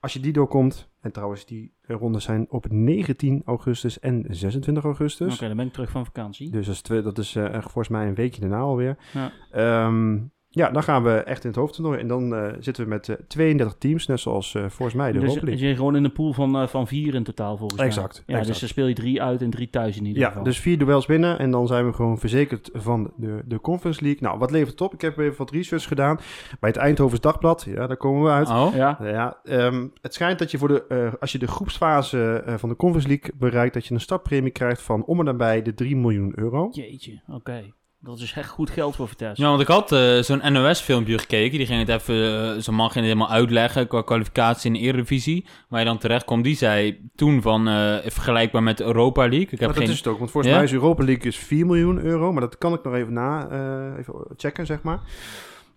[0.00, 0.88] Als je die doorkomt...
[1.00, 5.34] En trouwens, die rondes zijn op 19 augustus en 26 augustus.
[5.34, 6.50] Oké, dan ben ik terug van vakantie.
[6.50, 8.96] Dus dat is, twee, dat is volgens mij een weekje daarna alweer.
[9.12, 9.32] Ja.
[9.50, 10.18] Ehm,
[10.56, 11.98] ja, dan gaan we echt in het hoofdtoernooi.
[11.98, 15.12] En dan eh, zitten we met eh, 32 teams, net zoals eh, volgens mij de
[15.12, 15.68] dus Europa je League.
[15.68, 17.88] zit gewoon in een pool van, eh, van vier in totaal volgens mij.
[17.88, 18.46] Exact, Ja, exact.
[18.46, 20.42] dus dan speel je drie uit en drie thuis in ieder Ja, geval.
[20.44, 24.22] dus vier duels binnen en dan zijn we gewoon verzekerd van de, de Conference League.
[24.22, 24.94] Nou, wat levert het op?
[24.94, 26.16] Ik heb even wat research gedaan
[26.60, 27.66] bij het Eindhovens Dagblad.
[27.68, 28.48] Ja, daar komen we uit.
[28.48, 28.74] Oh.
[28.74, 32.54] Ja, Ja, ehm, het schijnt dat je voor de, eh, als je de groepsfase eh,
[32.54, 35.74] van de Conference League bereikt, dat je een startpremie krijgt van om en nabij de
[35.74, 36.68] 3 miljoen euro.
[36.72, 37.62] jeetje, oké.
[38.00, 39.42] Dat is echt goed geld voor Vitesse.
[39.42, 41.58] Ja, want ik had eh, zo'n NOS-filmpje gekeken.
[41.58, 44.86] Die ging het even, eh, zo'n man ging het helemaal uitleggen qua kwalificatie in de
[44.86, 45.46] Eredivisie.
[45.68, 46.44] Waar je dan terecht komt.
[46.44, 49.40] Die zei toen van, eh, vergelijkbaar met de Europa League.
[49.40, 49.88] Ik heb Maar dat geen...
[49.92, 50.58] is het ook, want volgens Ja?
[50.58, 53.48] mij is Europa League is 4 miljoen euro, maar dat kan ik nog even na
[53.48, 55.00] eh, even checken, zeg maar.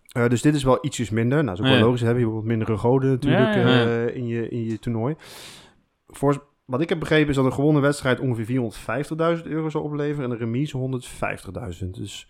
[0.10, 1.43] Eh, dus dit is wel ietsjes minder.
[1.43, 1.73] Nou, dat is ook Ja.
[1.79, 1.99] wel logisch.
[2.01, 3.86] Dan heb je wat mindere goden natuurlijk Ja, ja, ja.
[4.05, 5.15] eh, in, je, in je toernooi.
[6.08, 8.71] Voor, wat ik heb begrepen is dat een gewonnen wedstrijd ongeveer
[9.41, 11.01] 450.000 euro zal opleveren en een remise
[11.82, 11.89] 150.000.
[11.89, 12.27] Dus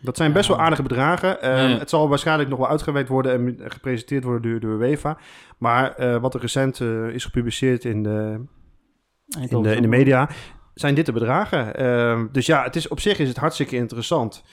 [0.00, 1.42] dat zijn best wel aardige bedragen.
[1.42, 1.78] Eh, Ja.
[1.78, 5.18] Het zal waarschijnlijk nog wel uitgewerkt worden en gepresenteerd worden door de UEFA.
[5.58, 8.40] Maar eh, wat er recent eh, is gepubliceerd in de,
[9.50, 10.28] in de, in de media,
[10.74, 11.76] zijn dit de bedragen.
[11.76, 14.44] Ehm, dus ja, het is, op zich is het hartstikke interessant.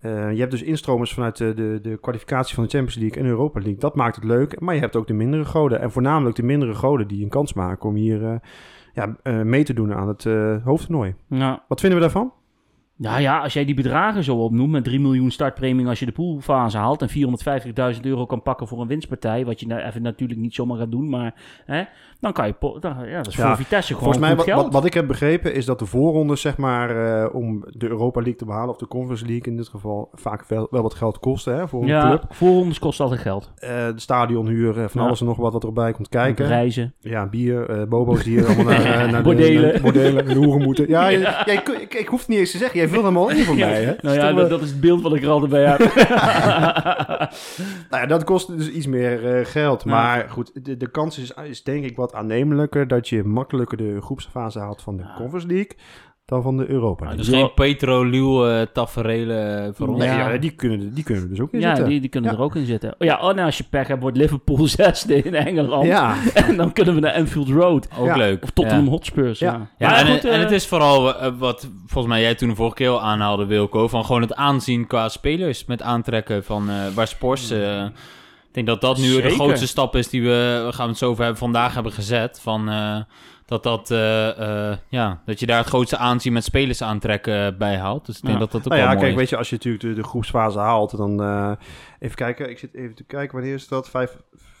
[0.00, 3.28] Eh, je hebt dus instromers vanuit de, de, de kwalificatie van de Champions League en
[3.28, 3.78] Europa League.
[3.78, 4.60] Dat maakt het leuk.
[4.60, 5.80] Maar je hebt ook de mindere goden.
[5.80, 8.34] En voornamelijk de mindere goden die een kans maken om hier eh,
[8.94, 10.24] ja, eh, mee te doen aan het
[10.64, 11.14] hoofdtoernooi.
[11.28, 12.32] Ja, Wat vinden we daarvan?
[12.96, 16.12] Nou ja, als jij die bedragen zo opnoemt met 3 miljoen startpremie als je de
[16.12, 20.40] poolfase haalt en 450.000 euro kan pakken voor een winstpartij, wat je nou even natuurlijk
[20.40, 21.34] niet zomaar gaat doen, maar
[21.66, 21.84] hè,
[22.20, 24.72] dan kan je, dan, ja, dat is Ja, voor Vitesse gewoon Volgens mij, wat, wat,
[24.72, 26.90] wat ik heb begrepen, is dat de voorrondes, zeg maar,
[27.22, 30.44] eh, om de Europa League te behalen, of de Conference League in dit geval, vaak
[30.48, 32.24] wel, wel wat geld kosten hè, voor een ja, club.
[32.28, 33.50] voorrondes kost altijd geld.
[33.56, 36.46] Eh, de stadionhuur, van alles en nog wat wat erbij komt kijken.
[36.46, 36.94] Reizen.
[36.98, 40.26] Ja, bier, eh, bobo's die hier allemaal naar, naar de- Bordelen.
[40.26, 40.88] de hoeren moeten.
[40.88, 42.78] Ja, ja, ik, ik, ik hoef het niet eens te zeggen.
[42.78, 43.94] Jij vult hem al in voor mij, hè?
[44.00, 45.78] Nou ja, dat, dat is het beeld wat ik er altijd bij heb.
[47.90, 49.84] Nou ja, dat kost dus iets meer geld.
[49.84, 54.00] Maar goed, de, de kans is, is denk ik wat aannemelijker dat je makkelijker de
[54.00, 55.14] groepsfase haalt van de Ja.
[55.16, 55.72] Conference League
[56.24, 57.24] dan van de Europa League.
[57.24, 59.98] Dus geen Petro Liel eh taferelen voor ons.
[59.98, 60.30] Nee, Ja.
[60.32, 61.88] ja, die, kunnen, die kunnen er dus ook in ja, zitten.
[61.88, 62.36] die, die kunnen Ja.
[62.36, 62.90] er ook in zitten.
[62.98, 65.86] Oh ja, oh, nou, als je pech hebt, wordt Liverpool zesde in Engeland.
[65.86, 67.88] Ja, En dan kunnen we naar Anfield Road.
[67.98, 68.16] Ook Ja.
[68.16, 68.42] leuk.
[68.42, 68.90] Of Tottenham Ja.
[68.90, 69.68] Hotspurs, ja.
[69.78, 69.98] Ja.
[69.98, 72.74] En, goed, en eh, het is vooral eh, wat volgens mij jij toen de vorige
[72.76, 77.06] keer al aanhaalde, Wilco, van gewoon het aanzien qua spelers met aantrekken van eh, waar
[77.08, 77.52] Spors.
[78.50, 79.28] Ik denk dat dat nu Zeker.
[79.28, 82.40] de grootste stap is die we, we gaan het zo over hebben, vandaag hebben gezet.
[82.40, 83.00] Van, eh,
[83.46, 87.76] dat, dat, eh, eh, ja, dat je daar het grootste aanzien met spelers aantrekken bij
[87.76, 88.06] haalt.
[88.06, 88.40] Dus ik denk Ja.
[88.40, 89.18] dat dat ook nou ja, wel mooi kijk, is.
[89.20, 91.52] weet je, als je natuurlijk de, de groepsfase haalt, dan eh,
[91.98, 92.50] even kijken.
[92.50, 93.90] Ik zit even te kijken, wanneer is dat?
[93.90, 94.16] 5,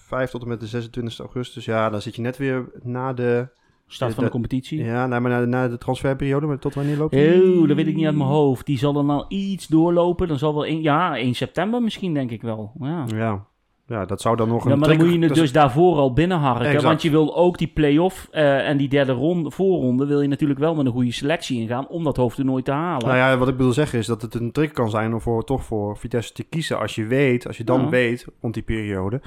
[0.06, 1.64] 5 tot en met de 26 augustus.
[1.64, 3.48] Ja, dan zit je net weer na de,
[3.86, 4.84] Start van de de- competitie.
[4.84, 6.46] ja, na, maar na, na de transferperiode.
[6.46, 7.58] Maar tot wanneer loopt die?
[7.60, 8.66] Oh, dat weet ik niet uit mijn hoofd.
[8.66, 10.28] Die zal dan al iets doorlopen.
[10.28, 12.72] Dan zal wel, een, ja, 1 september misschien, denk ik wel.
[12.80, 13.04] Ja.
[13.14, 13.44] Ja.
[13.90, 16.12] Ja, dat zou dan nog Ja, een maar dan moet je het dus daarvoor al
[16.12, 16.82] binnenharken.
[16.82, 20.06] Want je wil ook die play-off eh, en die derde ronde, voorronde...
[20.06, 21.88] wil je natuurlijk wel met een goede selectie ingaan...
[21.88, 23.06] om dat hoofdtoernooi te halen.
[23.06, 25.44] Nou ja, wat ik bedoel zeggen is dat het een trick kan zijn om voor,
[25.44, 26.78] toch voor Vitesse te kiezen.
[26.78, 27.88] Als je weet, als je dan Ja.
[27.88, 29.20] weet, rond die periode,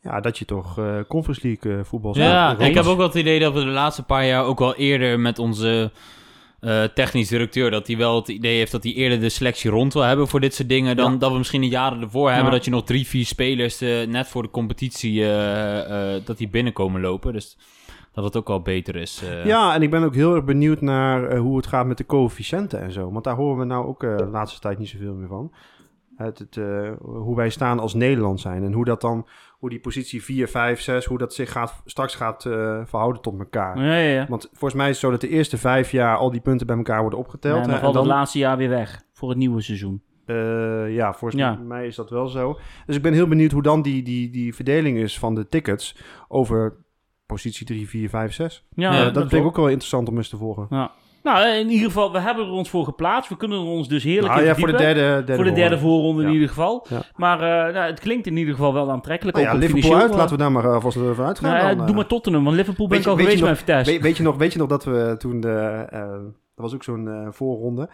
[0.00, 2.96] ja, dat je toch eh Conference League eh, voetbal zou Ja, rond- ik heb ook
[2.96, 5.90] wel het idee dat we de laatste paar jaar ook wel eerder met onze
[6.62, 9.92] eh, technisch directeur, dat hij wel het idee heeft dat hij eerder de selectie rond
[9.92, 11.18] wil hebben voor dit soort dingen, dan Ja.
[11.18, 12.56] dat we misschien de jaren ervoor hebben, Ja.
[12.56, 17.00] dat je nog drie, vier spelers eh, net voor de competitie, eh, dat die binnenkomen
[17.00, 17.32] lopen.
[17.32, 17.56] Dus
[18.12, 19.22] dat het ook wel beter is.
[19.44, 22.80] Ja, en ik ben ook heel erg benieuwd naar hoe het gaat met de coëfficiënten
[22.80, 23.10] en zo.
[23.12, 25.52] Want daar horen we nou ook de laatste tijd niet zoveel meer van.
[26.24, 28.64] Het, het, eh, hoe wij staan als Nederland zijn.
[28.64, 29.26] En hoe dat dan,
[29.58, 33.38] hoe die positie 4, 5, 6, hoe dat zich gaat, straks gaat eh, verhouden tot
[33.38, 33.78] elkaar.
[33.78, 34.26] ja, ja, ja.
[34.28, 36.76] Want volgens mij is het zo dat de eerste vijf jaar al die punten bij
[36.76, 37.62] elkaar worden opgeteld.
[37.62, 40.02] En dan valt het laatste jaar weer weg voor het nieuwe seizoen.
[40.26, 41.54] Eh, ja, volgens Ja.
[41.54, 42.58] mij is dat wel zo.
[42.86, 45.96] Dus ik ben heel benieuwd hoe dan die, die, die verdeling is van de tickets
[46.28, 46.76] over
[47.26, 48.64] positie 3, 4, 5, 6.
[48.74, 50.66] Ja, dat dat vind ik ook wel interessant om eens te volgen.
[50.70, 50.90] Ja.
[51.22, 53.28] Nou, in ieder geval, we hebben er ons voor geplaatst.
[53.28, 55.52] We kunnen er ons dus heerlijk Nou in ja, voor de derde, derde voor de
[55.52, 56.22] derde voorronde.
[56.22, 56.86] in ieder geval.
[56.88, 57.02] Ja.
[57.16, 59.36] Maar eh, nou, het klinkt in ieder geval wel aantrekkelijk.
[59.36, 61.50] Nou ja, Liverpool uit, eh, laten we daar maar uh, alvast even uitgaan.
[61.50, 61.94] nou ja, dan, doe eh.
[61.94, 63.92] maar Tottenham, want Liverpool ben ik al geweest met Vitesse.
[63.92, 65.86] weet, weet, je nog, weet je nog dat we toen de...
[65.90, 66.00] eh
[66.54, 67.88] er was ook zo'n eh, voorronde.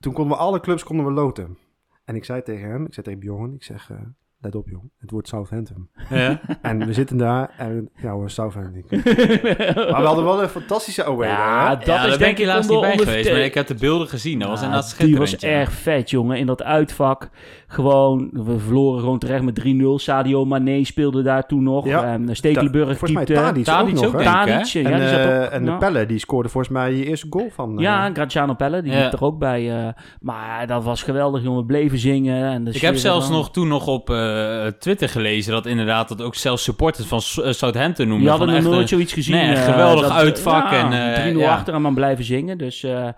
[0.00, 1.58] Toen konden we alle clubs konden we loten.
[2.04, 3.90] En ik zei tegen hem, ik zei tegen Bjorn, ik zeg...
[4.44, 5.88] let op jong, het wordt Southampton.
[6.10, 6.40] Ja.
[6.62, 8.84] En we zitten daar en ja hoor, Southampton.
[9.90, 11.76] maar we hadden wel een fantastische away Ja, daar, hè?
[11.76, 13.54] dat Ja, is daar ben denk ik helaas onder- niet bij onder- geweest, maar ik
[13.54, 14.38] heb de beelden gezien.
[14.38, 15.30] Dat was inderdaad Die schitterend.
[15.30, 15.48] was ja.
[15.48, 16.38] erg vet, jongen.
[16.38, 17.28] In dat uitvak.
[17.72, 19.66] Gewoon, we verloren gewoon terecht met 3-0.
[19.96, 21.86] Sadio Mane speelde daar toen nog.
[21.86, 22.04] Ja.
[22.04, 23.42] En Stekelenburg Volgens mij typte.
[23.42, 24.22] Tadic, Tadic ook nog?
[24.22, 25.78] Tadic, ja, en die zat eh, ook- en nou.
[25.78, 27.76] de Pelle, die scoorde volgens mij die eerste goal van...
[27.76, 29.02] eh, Ja, Graziano Pelle, die Ja.
[29.02, 29.70] liep er ook bij.
[29.86, 29.88] eh,
[30.20, 31.58] maar dat was geweldig, jongen.
[31.60, 32.44] We bleven zingen.
[32.52, 36.22] En de Ik heb zelfs nog toen nog op eh, Twitter gelezen dat inderdaad dat
[36.22, 37.20] ook zelfs supporters van
[37.54, 38.18] Southampton noemden.
[38.20, 39.34] Die hadden van nog nooit zoiets gezien.
[39.36, 41.52] nee, geweldig dat- uitvak ja, en, eh, 3-0 ja.
[41.52, 42.58] achter en maar blijven zingen.
[42.58, 43.08] Dus eh,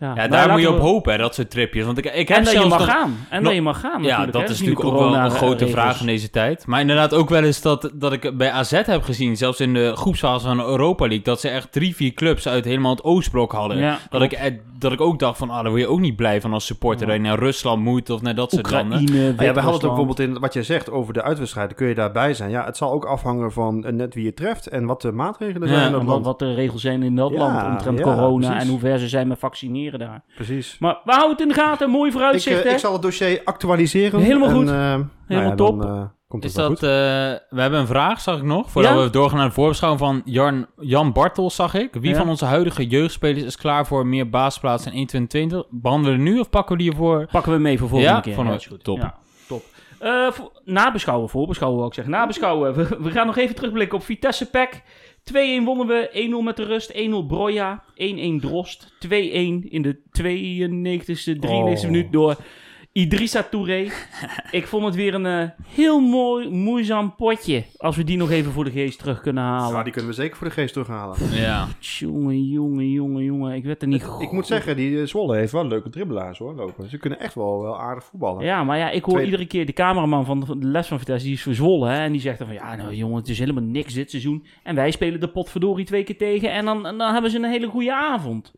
[0.00, 1.84] ja, daar moet je op we- hopen, hè, dat soort tripjes.
[1.84, 3.16] Want ik, ik En heb dat je mag nog- gaan.
[3.28, 4.42] En nog- dat je mag gaan Ja, dat hè.
[4.42, 5.70] is natuurlijk ook wel een grote corona-regels.
[5.70, 6.66] vraag in deze tijd.
[6.66, 9.92] Maar inderdaad ook wel eens dat, dat ik bij AZ heb gezien, zelfs in de
[9.96, 13.78] groepsfase van Europa League, dat ze echt drie, vier clubs uit helemaal het Oostblok hadden.
[13.78, 16.16] Ja, dat, ik, eh, dat ik ook dacht van, ah, daar word je ook niet
[16.16, 17.12] blij van als supporter, Ja.
[17.12, 18.98] dat je naar Rusland moet of naar dat soort landen.
[18.98, 21.76] Ah ja, we hadden het ook bijvoorbeeld in wat je zegt over de uitwedstrijden.
[21.76, 22.50] Kun je daarbij zijn?
[22.50, 25.68] Ja, het zal ook afhangen van eh, net wie je treft en wat de maatregelen
[25.68, 26.24] Ja, zijn in En dat wat, land.
[26.24, 28.64] wat de regels zijn in dat Ja, land omtrent ja, corona precies.
[28.64, 30.22] en hoe ver ze zijn met vaccineren daar.
[30.34, 30.76] Precies.
[30.78, 32.70] Maar we houden het in de gaten, mooi Ik, vooruitzicht eh, hè?
[32.70, 34.20] ik zal het dossier actualiseren.
[34.20, 34.68] Helemaal en, goed.
[34.68, 35.80] eh, nou Helemaal ja, top.
[35.82, 36.88] Dan, eh, komt het Is wel dat, goed.
[36.88, 36.94] eh,
[37.56, 39.02] we hebben een vraag, zag ik nog, voordat Ja?
[39.02, 41.94] we doorgaan naar de voorbeschouwing van Jan, Jan Bartels, zag ik.
[42.00, 42.16] Wie Ja.
[42.16, 45.80] van onze huidige jeugdspelers is klaar voor meer basisplaatsen in 2022?
[45.80, 47.26] Behandelen we nu of pakken we die ervoor?
[47.32, 48.34] Pakken we mee voor volgende Ja, keer.
[48.34, 48.84] van Ja, is goed.
[48.84, 48.98] Top.
[48.98, 49.14] Ja,
[49.48, 49.62] top.
[49.98, 52.12] Eh, voor- nabeschouwen, voorbeschouwen wil ik zeggen.
[52.12, 52.74] Nabeschouwen.
[52.74, 54.82] We, we gaan nog even terugblikken op Vitesse Pack.
[55.24, 59.08] 2-1 wonnen we, 1-0 met de rust, 1-0 Broja, 1-1 Drost, 2-1
[59.68, 61.84] in de 92e, 93e Oh.
[61.84, 62.36] minuut door
[63.00, 63.86] Idrissa Touré.
[64.50, 67.64] ik vond het weer een eh, heel mooi, moeizaam potje.
[67.76, 69.76] Als we die nog even voor de geest terug kunnen halen.
[69.76, 71.16] Ja, die kunnen we zeker voor de geest terughalen.
[71.32, 71.68] Ja.
[71.78, 73.54] Jongen, jongen, jongen, jongen.
[73.54, 76.54] Ik werd er niet Ik moet zeggen, die eh, Zwolle heeft wel leuke dribbelaars hoor,
[76.54, 76.88] lopen.
[76.88, 78.44] Ze kunnen echt wel, wel aardig voetballen.
[78.44, 81.34] Ja, maar ja, ik hoor iedere keer de cameraman van de, les van Vitesse, die
[81.34, 81.90] is verzwollen.
[81.90, 84.46] Hè, en die zegt dan van, ja, nou jongen, het is helemaal niks dit seizoen.
[84.62, 87.44] En wij spelen de potverdorie twee keer tegen en dan, en dan hebben ze een
[87.50, 88.52] hele goede avond.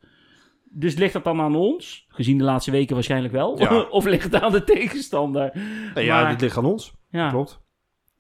[0.74, 2.04] Dus ligt dat dan aan ons?
[2.08, 3.58] Gezien de laatste weken waarschijnlijk wel.
[3.58, 3.80] Ja.
[3.90, 5.50] of ligt het aan de tegenstander?
[5.94, 6.92] Nee, ja, Maar- dit ligt aan ons.
[7.10, 7.60] Ja, Klopt.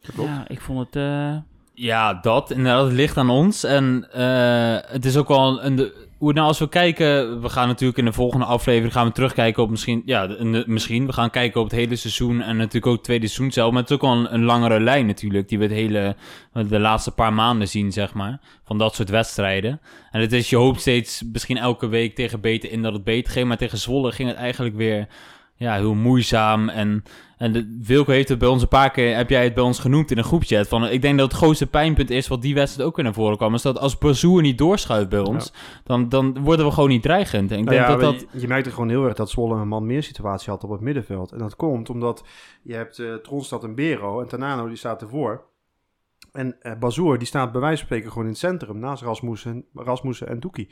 [0.00, 0.28] Dat klopt.
[0.28, 0.96] ja ik vond het...
[0.96, 1.36] eh,
[1.74, 2.50] Ja, dat.
[2.50, 3.64] Inderdaad, het ligt aan ons.
[3.64, 5.76] En eh, het is ook wel een...
[5.76, 7.40] De, hoe, nou, als we kijken...
[7.40, 8.92] We gaan natuurlijk in de volgende aflevering...
[8.92, 10.02] gaan we terugkijken op misschien...
[10.04, 11.06] Ja, misschien.
[11.06, 12.40] We gaan kijken op het hele seizoen...
[12.40, 13.72] en natuurlijk ook het tweede seizoen zelf.
[13.72, 15.48] Maar wel een, een langere lijn natuurlijk...
[15.48, 16.16] die we het hele...
[16.52, 18.40] de laatste paar maanden zien, zeg maar.
[18.64, 19.80] Van dat soort wedstrijden.
[20.10, 20.50] En het is...
[20.50, 23.48] Je hoopt steeds misschien elke week tegen beter in dat het beter ging.
[23.48, 25.08] Maar tegen Zwolle ging het eigenlijk weer...
[25.56, 26.68] Ja, heel moeizaam.
[26.68, 27.02] En,
[27.42, 29.16] en de, Wilco heeft het bij ons een paar keer...
[29.16, 30.68] heb jij het bij ons genoemd in een groepchat.
[30.68, 32.28] Van, ik denk dat het grootste pijnpunt is...
[32.28, 33.54] wat die wedstrijd ook weer naar voren kwam...
[33.54, 35.52] is dat als Bazoer niet doorschuift bij ons...
[35.84, 37.50] Dan, dan worden we gewoon niet dreigend.
[37.50, 38.26] En ik Nou denk ja, dat dat...
[38.32, 40.80] Je, je merkte gewoon heel erg dat Zwolle een man meer situatie had op het
[40.80, 41.32] middenveld.
[41.32, 42.24] En dat komt omdat
[42.62, 45.44] je hebt eh Tronstad en Bero en Tanano die staat ervoor.
[46.32, 49.64] En eh Bazoer die staat bij wijze van spreken gewoon in het centrum naast Rasmussen,
[49.74, 50.68] Rasmussen en Doekie.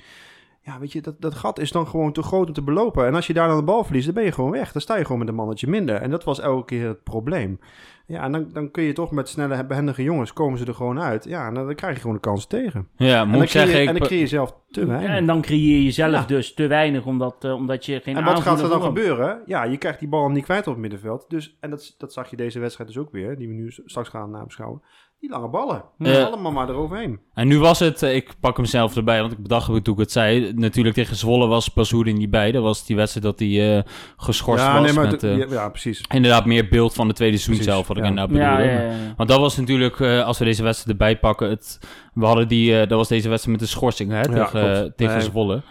[0.63, 3.07] Ja, weet je, dat, dat gat is dan gewoon te groot om te belopen.
[3.07, 4.73] En als je daar dan de bal verliest, dan ben je gewoon weg.
[4.73, 5.97] Dan sta je gewoon met een mannetje minder.
[5.97, 7.59] En dat was elke keer het probleem.
[8.07, 11.01] Ja, en dan, dan kun je toch met snelle, behendige jongens komen ze er gewoon
[11.01, 11.25] uit.
[11.25, 12.89] Ja, en dan, dan krijg je gewoon de kans tegen.
[12.97, 13.81] Ja, En moet dan, creëer, zeggen...
[13.81, 15.11] en dan Ik, creëer je zelf te weinig.
[15.11, 16.23] en dan creëer je zelf Ja.
[16.27, 19.43] dus te weinig, omdat, eh, omdat je geen En wat gaat er dan gebeuren?
[19.47, 21.25] Ja, je krijgt die bal niet kwijt op het middenveld.
[21.29, 24.09] Dus, en dat, dat zag je deze wedstrijd dus ook weer, die we nu straks
[24.09, 24.83] gaan nabeschouwen.
[25.21, 25.83] Die lange ballen.
[25.99, 26.23] Ja.
[26.23, 27.19] Allemaal maar eroverheen.
[27.35, 28.03] en nu was het...
[28.03, 30.53] eh, Ik pak hem zelf erbij, want ik bedacht het toen ik het zei.
[30.53, 32.53] Natuurlijk tegen Zwolle was Bazoer er niet bij.
[32.53, 33.83] Dat was die wedstrijd dat hij eh,
[34.17, 34.83] geschorst ja, was.
[34.85, 36.03] nee, maar met, eh, ja, ja, precies.
[36.15, 38.09] Inderdaad, meer beeld van de tweede seizoen zelf, wat ik ja.
[38.09, 38.63] inderdaad bedoelde.
[38.63, 39.15] Ja, ja, ja, ja.
[39.17, 41.79] Want dat was natuurlijk, eh, als we deze wedstrijd erbij pakken, het,
[42.15, 45.25] we hadden die, eh, dat was deze wedstrijd met de schorsing hè, tegen, tegen Nee.
[45.25, 45.63] Zwolle.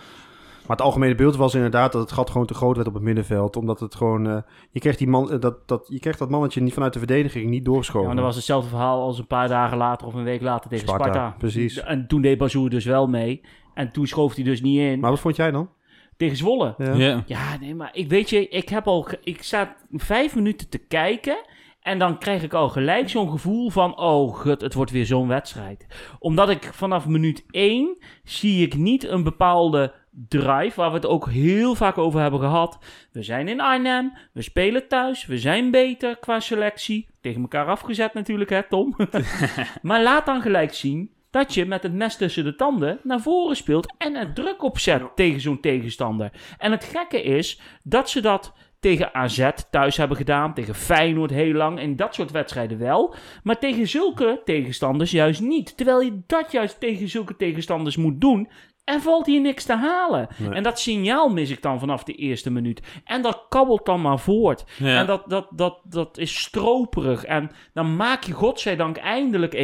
[0.70, 3.04] Maar het algemene beeld was inderdaad dat het gat gewoon te groot werd op het
[3.04, 3.56] middenveld.
[3.56, 4.28] Omdat het gewoon...
[4.28, 4.38] eh,
[4.72, 7.50] je, kreeg die man, eh, dat, dat, je kreeg dat mannetje niet vanuit de verdediging
[7.50, 8.08] niet Ja, doorschoven.
[8.08, 10.88] maar dat was hetzelfde verhaal als een paar dagen later of een week later tegen
[10.88, 11.36] Sparta, Sparta.
[11.38, 11.80] precies.
[11.80, 13.42] En toen deed Bazoer dus wel mee.
[13.74, 15.00] En toen schoof hij dus niet in.
[15.00, 15.70] Maar wat vond jij dan?
[16.18, 16.74] Tegen Zwolle.
[16.78, 16.94] Ja.
[16.94, 17.24] Ja.
[17.26, 21.38] Ja, nee, maar ik weet je, ik heb al, ik sta vijf minuten te kijken
[21.82, 25.28] en dan krijg ik al gelijk zo'n gevoel van, oh gut, het wordt weer zo'n
[25.28, 25.86] wedstrijd.
[26.20, 31.30] Omdat ik vanaf minuut één zie ik niet een bepaalde drive, waar we het ook
[31.30, 32.80] heel vaak over hebben gehad.
[33.12, 37.08] We zijn in Arnhem, we spelen thuis, we zijn beter qua selectie.
[37.22, 38.96] Tegen elkaar afgezet natuurlijk, hè Tom?
[39.82, 43.56] maar laat dan gelijk zien dat je met het mes tussen de tanden naar voren
[43.56, 46.32] speelt en er druk op zet tegen zo'n tegenstander.
[46.58, 51.54] En het gekke is dat ze dat tegen AZ thuis hebben gedaan, tegen Feyenoord heel
[51.54, 55.78] lang, en dat soort wedstrijden wel, maar tegen zulke tegenstanders juist niet.
[55.78, 58.50] Terwijl je dat juist tegen zulke tegenstanders moet doen,
[58.90, 60.28] en valt hier niks te halen.
[60.38, 60.50] Nee.
[60.50, 62.82] En dat signaal mis ik dan vanaf de eerste minuut.
[63.04, 64.66] En dat kabbelt dan maar voort.
[64.78, 65.00] Ja.
[65.00, 67.24] En dat, dat, dat, dat is stroperig.
[67.24, 69.58] En dan maak je godzijdank eindelijk 1-0.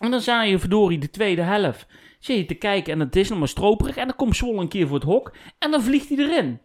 [0.00, 1.86] En dan sta je verdorie de tweede helft.
[2.18, 3.96] Zit je te kijken en het is nog maar stroperig.
[3.96, 5.34] En dan komt Zwolle een keer voor het hok.
[5.58, 6.60] En dan vliegt hij erin.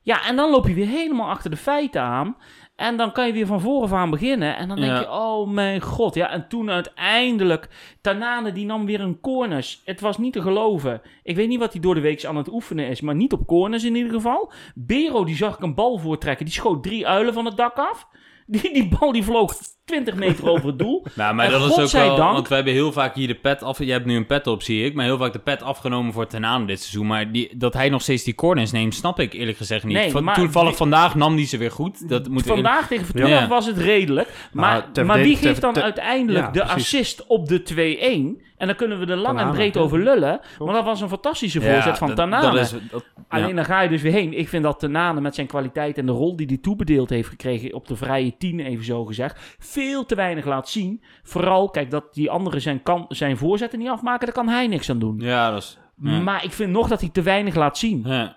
[0.00, 2.36] Ja, en dan loop je weer helemaal achter de feiten aan.
[2.82, 4.56] En dan kan je weer van voren aan beginnen.
[4.56, 5.00] En dan denk Ja.
[5.00, 6.14] je, oh mijn god.
[6.14, 7.68] Ja, en toen uiteindelijk,
[8.00, 9.82] Tanane die nam weer een corners.
[9.84, 11.02] Het was niet te geloven.
[11.22, 13.46] Ik weet niet wat hij door de week aan het oefenen is, maar niet op
[13.46, 14.52] corners in ieder geval.
[14.74, 16.44] Bero, die zag ik een bal voortrekken.
[16.44, 18.06] Die schoot drie uilen van het dak af.
[18.46, 21.04] Die, die bal die vloog 20 meter over het doel.
[21.14, 22.16] Nou, maar En dat is ook wel...
[22.16, 23.78] Want wij hebben heel vaak hier de pet af...
[23.78, 24.94] Je hebt nu een pet op, zie ik.
[24.94, 27.06] Maar heel vaak de pet afgenomen voor Tenaan dit seizoen.
[27.06, 29.96] Maar die, dat hij nog steeds die corners neemt, snap ik eerlijk gezegd niet.
[29.96, 32.08] Nee, Van- Toevallig die- vandaag nam die ze weer goed.
[32.08, 33.48] Dat moet Vandaag tegen Fortuna Ja.
[33.48, 34.28] was het redelijk.
[34.52, 36.74] Maar, Nou, ter maar wie geeft dan ter- uiteindelijk Ja, de precies.
[36.76, 38.50] assist op de 2-1?
[38.56, 40.40] En dan kunnen we er lang en breed over lullen.
[40.58, 42.50] Maar dat was een fantastische voorzet van dat- Tanane.
[42.52, 43.54] Dat is, dat, Alleen ja.
[43.54, 44.38] dan ga je dus weer heen.
[44.38, 47.74] Ik vind dat Tanane met zijn kwaliteit en de rol die hij toebedeeld heeft gekregen
[47.74, 51.02] op de vrije tien, even zo gezegd, veel te weinig laat zien.
[51.22, 54.90] Vooral, kijk, dat die anderen zijn, kan, zijn voorzetten niet afmaken, daar kan hij niks
[54.90, 55.16] aan doen.
[55.18, 55.78] Ja, dat is...
[56.02, 56.20] ja.
[56.20, 58.02] Maar ik vind nog dat hij te weinig laat zien.
[58.06, 58.36] Ja.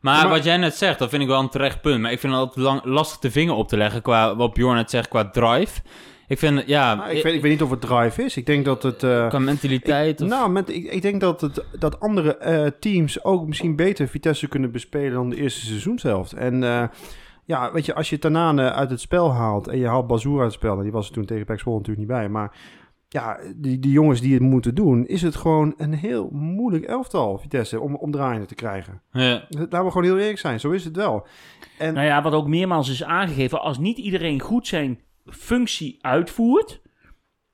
[0.00, 2.00] Maar, Maar- wat jij net zegt, dat vind ik wel een terecht punt.
[2.00, 4.76] Maar ik vind het altijd lang, lastig de vinger op te leggen qua wat Bjorn
[4.76, 5.80] net zegt qua drive.
[6.28, 8.36] Ik vind, ja, Nou, ik, weet, ik weet niet of het drive is.
[8.36, 9.02] Ik denk dat het...
[9.02, 10.20] eh, qua mentaliteit.
[10.20, 14.08] of- Nou, met, ik, ik denk dat, het, dat andere eh, teams ook misschien beter
[14.08, 16.32] Vitesse kunnen bespelen dan de eerste seizoenshelft.
[16.32, 16.82] En eh,
[17.46, 20.46] ja, weet je, als je Tanane uit het spel haalt en je haalt Bazoer uit
[20.46, 22.56] het spel, nou, die was er toen tegen Pek natuurlijk niet bij, maar
[23.08, 27.38] ja, die, die jongens die het moeten doen, is het gewoon een heel moeilijk elftal,
[27.38, 29.02] Vitesse, om, om draaiende te krijgen.
[29.12, 29.46] Ja.
[29.48, 31.26] Laten we gewoon heel eerlijk zijn, zo is het wel.
[31.78, 36.82] En Nou ja, wat ook meermaals is aangegeven, als niet iedereen goed zijn functie uitvoert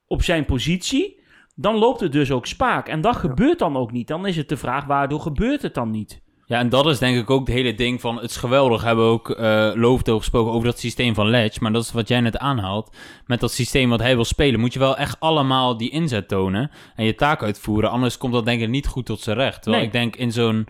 [0.07, 1.21] op zijn positie,
[1.55, 2.89] dan loopt het dus ook spaak.
[2.89, 4.09] En dat gebeurt dan ook niet.
[4.09, 6.23] Dan is het de vraag, waardoor gebeurt het dan niet?
[6.47, 8.17] Ja, en dat is denk ik ook het hele ding van...
[8.17, 11.59] Het is geweldig, hebben we ook uh, Loofdo gesproken over dat systeem van Ledge.
[11.61, 12.97] Maar dat is wat jij net aanhaalt.
[13.27, 14.61] Met dat systeem wat hij wil spelen...
[14.61, 16.71] moet je wel echt allemaal die inzet tonen...
[16.97, 17.91] en je taak uitvoeren.
[17.91, 19.63] Anders komt dat denk ik niet goed tot zijn recht.
[19.63, 19.87] Terwijl Nee.
[19.87, 20.67] ik denk in zo'n...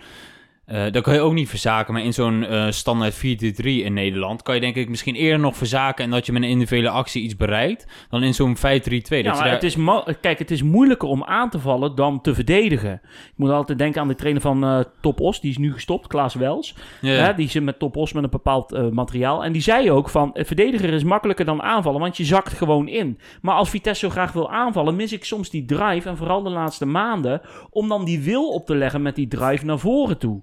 [0.73, 3.21] Uh, dat kan je ook niet verzaken, maar in zo'n uh, standaard 4-3
[3.63, 6.49] in Nederland kan je denk ik misschien eerder nog verzaken en dat je met een
[6.49, 8.61] individuele actie iets bereikt, dan in zo'n 5-3-2.
[8.61, 9.49] Ja, maar daar...
[9.49, 9.77] het is
[10.21, 12.93] kijk, het is moeilijker om aan te vallen dan te verdedigen.
[13.03, 16.07] Ik moet altijd denken aan de trainer van eh Top Os, die is nu gestopt,
[16.07, 16.75] Klaas Wels.
[17.01, 17.33] Ja.
[17.33, 19.45] Die zit met Top Os met een bepaald eh, materiaal.
[19.45, 22.89] En die zei ook van, eh, verdediger is makkelijker dan aanvallen, want je zakt gewoon
[22.89, 23.19] in.
[23.43, 26.51] Maar als Vitesse zo graag wil aanvallen, mis ik soms die drive, en vooral de
[26.51, 30.43] laatste maanden, om dan die wil op te leggen met die drive naar voren toe.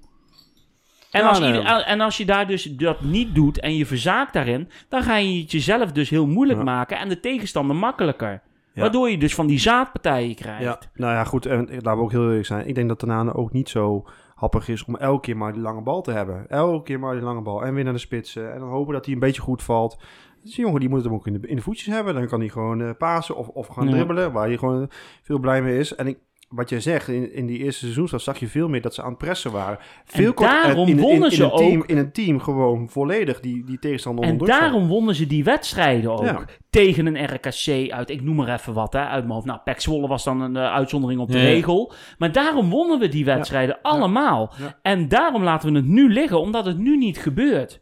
[1.12, 1.48] En, als nee.
[1.58, 5.16] ieder- en als je daar dus dat niet doet en je verzaakt daarin, dan ga
[5.18, 8.42] je het jezelf dus heel moeilijk maken en de tegenstander makkelijker.
[8.74, 8.82] Ja.
[8.82, 10.64] Waardoor je dus van die zaadpartijen krijgt.
[10.64, 11.46] Ja, nou ja, goed.
[11.46, 12.68] En laten we ook heel eerlijk zijn.
[12.68, 15.82] Ik denk dat Tanane ook niet zo happig is om elke keer maar die lange
[15.82, 16.50] bal te hebben.
[16.50, 17.64] Elke keer maar die lange bal.
[17.66, 18.54] En weer naar de spitsen.
[18.54, 19.98] En dan hopen dat hij een beetje goed valt.
[20.44, 22.14] Dus die jongen die moet hem ook in de, in de voetjes hebben.
[22.14, 23.92] Dan kan hij gewoon eh pasen of, of gaan Ja.
[23.92, 24.32] dribbelen.
[24.32, 24.90] Waar hij gewoon
[25.22, 25.96] veel blij mee is.
[25.96, 26.18] En ik,
[26.50, 29.10] wat jij zegt, in, in die eerste seizoensstart zag je veel meer dat ze aan
[29.10, 29.78] het pressen waren.
[30.06, 31.86] Veel kort- daarom in, in, wonnen in, ze een team, ook.
[31.88, 34.76] in een team gewoon volledig die, die tegenstander En onder druk zetten.
[34.78, 36.24] daarom wonnen ze die wedstrijden ook.
[36.24, 36.46] Ja.
[36.70, 39.46] Tegen een RKC uit, ik noem maar even wat, hè, uit mijn hoofd.
[39.46, 41.44] Nou, Pek Zwolle was dan een eh, uitzondering op de Ja.
[41.44, 41.94] regel.
[42.18, 44.54] Maar daarom wonnen we die wedstrijden allemaal.
[44.60, 44.80] Ja.
[44.82, 47.82] En daarom laten we het nu liggen, omdat het nu niet gebeurt.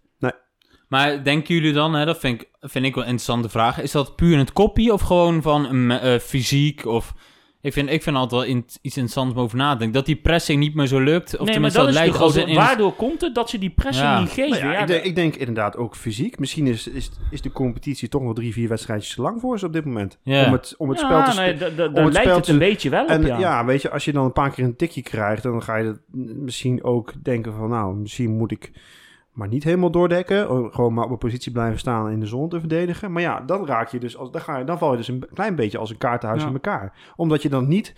[0.87, 3.91] Maar denken jullie dan, hè, dat vind ik, vind ik wel een interessante vraag, is
[3.91, 7.13] dat puur het kopie of gewoon van een eh, fysiek of...
[7.61, 9.95] Ik vind, ik vind altijd wel in, iets interessants om over na te denken.
[9.95, 11.37] Dat die pressing niet meer zo lukt.
[11.37, 12.49] Of nee, maar dat lijkt als grote...
[12.49, 12.55] in...
[12.55, 14.19] Waardoor komt het dat ze die pressing Ja.
[14.19, 14.49] niet geven?
[14.49, 16.39] Nou ja, Ja, ik, denk, ik denk inderdaad ook fysiek.
[16.39, 19.65] Misschien is, is, is de competitie toch wel drie, vier wedstrijdjes te lang voor ze
[19.65, 20.17] op dit moment.
[20.23, 20.45] Ja.
[20.45, 21.93] Om het, om het ja, spel te spelen.
[21.93, 23.39] daar lijkt het een beetje wel op, En ja.
[23.39, 23.65] ja.
[23.65, 26.83] weet je, als je dan een paar keer een tikje krijgt, dan ga je misschien
[26.83, 28.71] ook denken van, nou, misschien moet ik
[29.37, 30.51] maar niet helemaal doordekken.
[30.51, 33.11] Oh, Gewoon maar op een positie blijven staan en in de zon te verdedigen.
[33.11, 35.27] Maar ja, dan raak je dus, als, dan, ga je, dan val je dus een
[35.33, 36.47] klein beetje als een kaartenhuis Ja.
[36.47, 36.93] in elkaar.
[37.15, 37.93] Omdat je dan niet,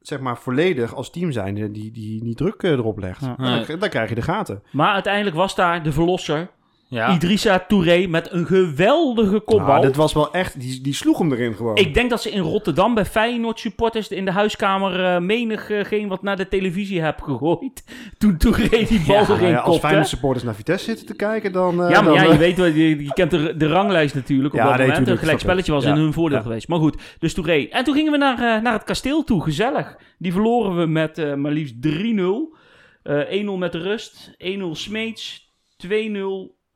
[0.00, 3.20] zeg maar, volledig als team zijnde die, die, die druk eh, erop legt.
[3.20, 3.36] Ja.
[3.38, 4.62] En dan, dan krijg je de gaten.
[4.72, 6.50] Maar uiteindelijk was daar de verlosser,
[6.88, 7.14] ja.
[7.14, 9.74] Idrissa Touré, met een geweldige kopbal.
[9.76, 11.76] Ah, dit was wel echt, die, die sloeg hem erin gewoon.
[11.76, 16.08] Ik denk dat ze in Rotterdam bij Feyenoord supporters in de huiskamer eh menig geen
[16.08, 17.84] wat naar de televisie heb gegooid.
[18.18, 19.80] Toen, reed die bal Ja, erin nou ja, als kopte.
[19.80, 21.82] Feyenoord supporters naar Vitesse zitten te kijken, dan...
[21.82, 24.14] eh, ja, maar dan, ja, eh, je weet wel, je, je kent de, de ranglijst
[24.14, 25.08] natuurlijk op Ja, dat nee, moment.
[25.08, 25.90] een gelijk spelletje was Ja.
[25.90, 26.42] in hun voordeel Ja.
[26.42, 26.68] geweest.
[26.68, 27.66] Maar goed, dus Touré.
[27.70, 29.96] En toen gingen we naar, naar het kasteel toe, gezellig.
[30.18, 32.56] Die verloren we met eh, maar liefst 3-0.
[33.02, 35.52] Eh 1-0 met de rust, 1-0 Smeets,
[35.86, 35.88] 2-0...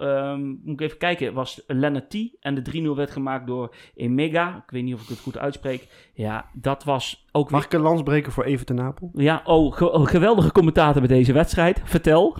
[0.02, 2.16] ehm, moet ik even kijken, was Lennart T.
[2.40, 4.56] En de 3-0 werd gemaakt door Emega.
[4.66, 5.88] Ik weet niet of ik het goed uitspreek.
[6.14, 9.10] Ja, dat was ook weer Mag ik een lans breken voor Even ten Napel?
[9.14, 11.80] ja, oh, ge- oh, geweldige commentator bij deze wedstrijd.
[11.84, 12.36] Vertel.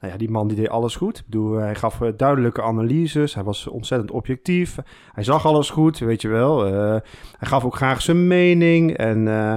[0.00, 1.18] Nou ja, die man die deed alles goed.
[1.18, 3.34] Ik bedoel, hij gaf eh, duidelijke analyses.
[3.34, 4.76] Hij was ontzettend objectief.
[5.12, 6.66] Hij zag alles goed, weet je wel.
[6.66, 6.72] Eh,
[7.38, 8.96] hij gaf ook graag zijn mening.
[8.96, 9.54] En eh,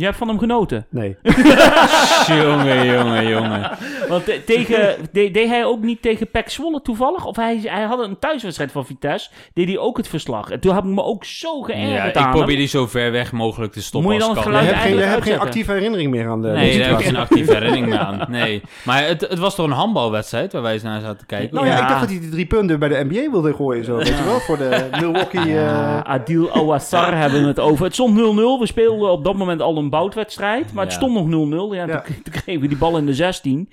[0.00, 0.86] Je hebt van hem genoten.
[0.90, 1.16] nee,
[2.42, 3.70] jongen, jongen, jongen.
[4.08, 7.24] Want te- tegen, de- deed hij ook niet tegen Pek Zwolle toevallig?
[7.24, 9.30] Of hij, hij had een thuiswedstrijd van Vitesse.
[9.54, 10.50] Deed hij ook het verslag.
[10.50, 12.56] En toen heb ik me ook zo Ja, geërgerd ik aan probeer hem.
[12.58, 14.54] die zo ver weg mogelijk te stoppen Moet je als dan kan.
[14.54, 16.88] het je geluid hebt geen, je hebt geen actieve herinnering meer aan de Nee, daar
[16.88, 18.24] heb ik geen actieve herinnering meer aan.
[18.28, 18.62] Nee.
[18.84, 21.54] Maar het, het was toch een handbalwedstrijd waar wij eens naar zaten te kijken?
[21.54, 21.82] Nou ja, Ja.
[21.82, 23.84] ik dacht dat hij die drie punten bij de NBA wilde gooien.
[23.84, 25.46] Zo, weet je wel, voor de Milwaukee...
[25.48, 27.84] Ja, eh, Adil Awassar hebben we het over.
[27.84, 28.22] Het stond 0-0.
[28.60, 30.72] We speelden op dat moment al een boutwedstrijd.
[30.72, 31.74] Maar het stond nog 0-0.
[31.74, 32.00] Ja, Ja.
[32.00, 33.68] Toen, toen kregen we die bal in de 16.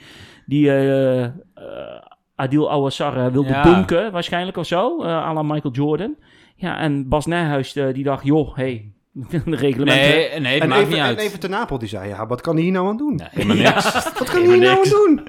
[0.46, 1.32] Die eh, eh,
[2.36, 3.64] Adil Awassar eh, wilde Ja.
[3.64, 5.04] dunken, waarschijnlijk of zo.
[5.04, 6.16] eh à la Michael Jordan.
[6.56, 8.92] Ja, en Bas Nijhuis die dacht, joh, hey,
[9.46, 10.10] de reglementen.
[10.10, 11.20] Nee, nee, maakt even, niet en uit.
[11.20, 13.16] even ten Napel, die zei, ja, wat kan hij hier nou aan doen?
[13.16, 13.94] Nee, helemaal niks.
[14.20, 15.28] Wat kan hij hier nou aan doen?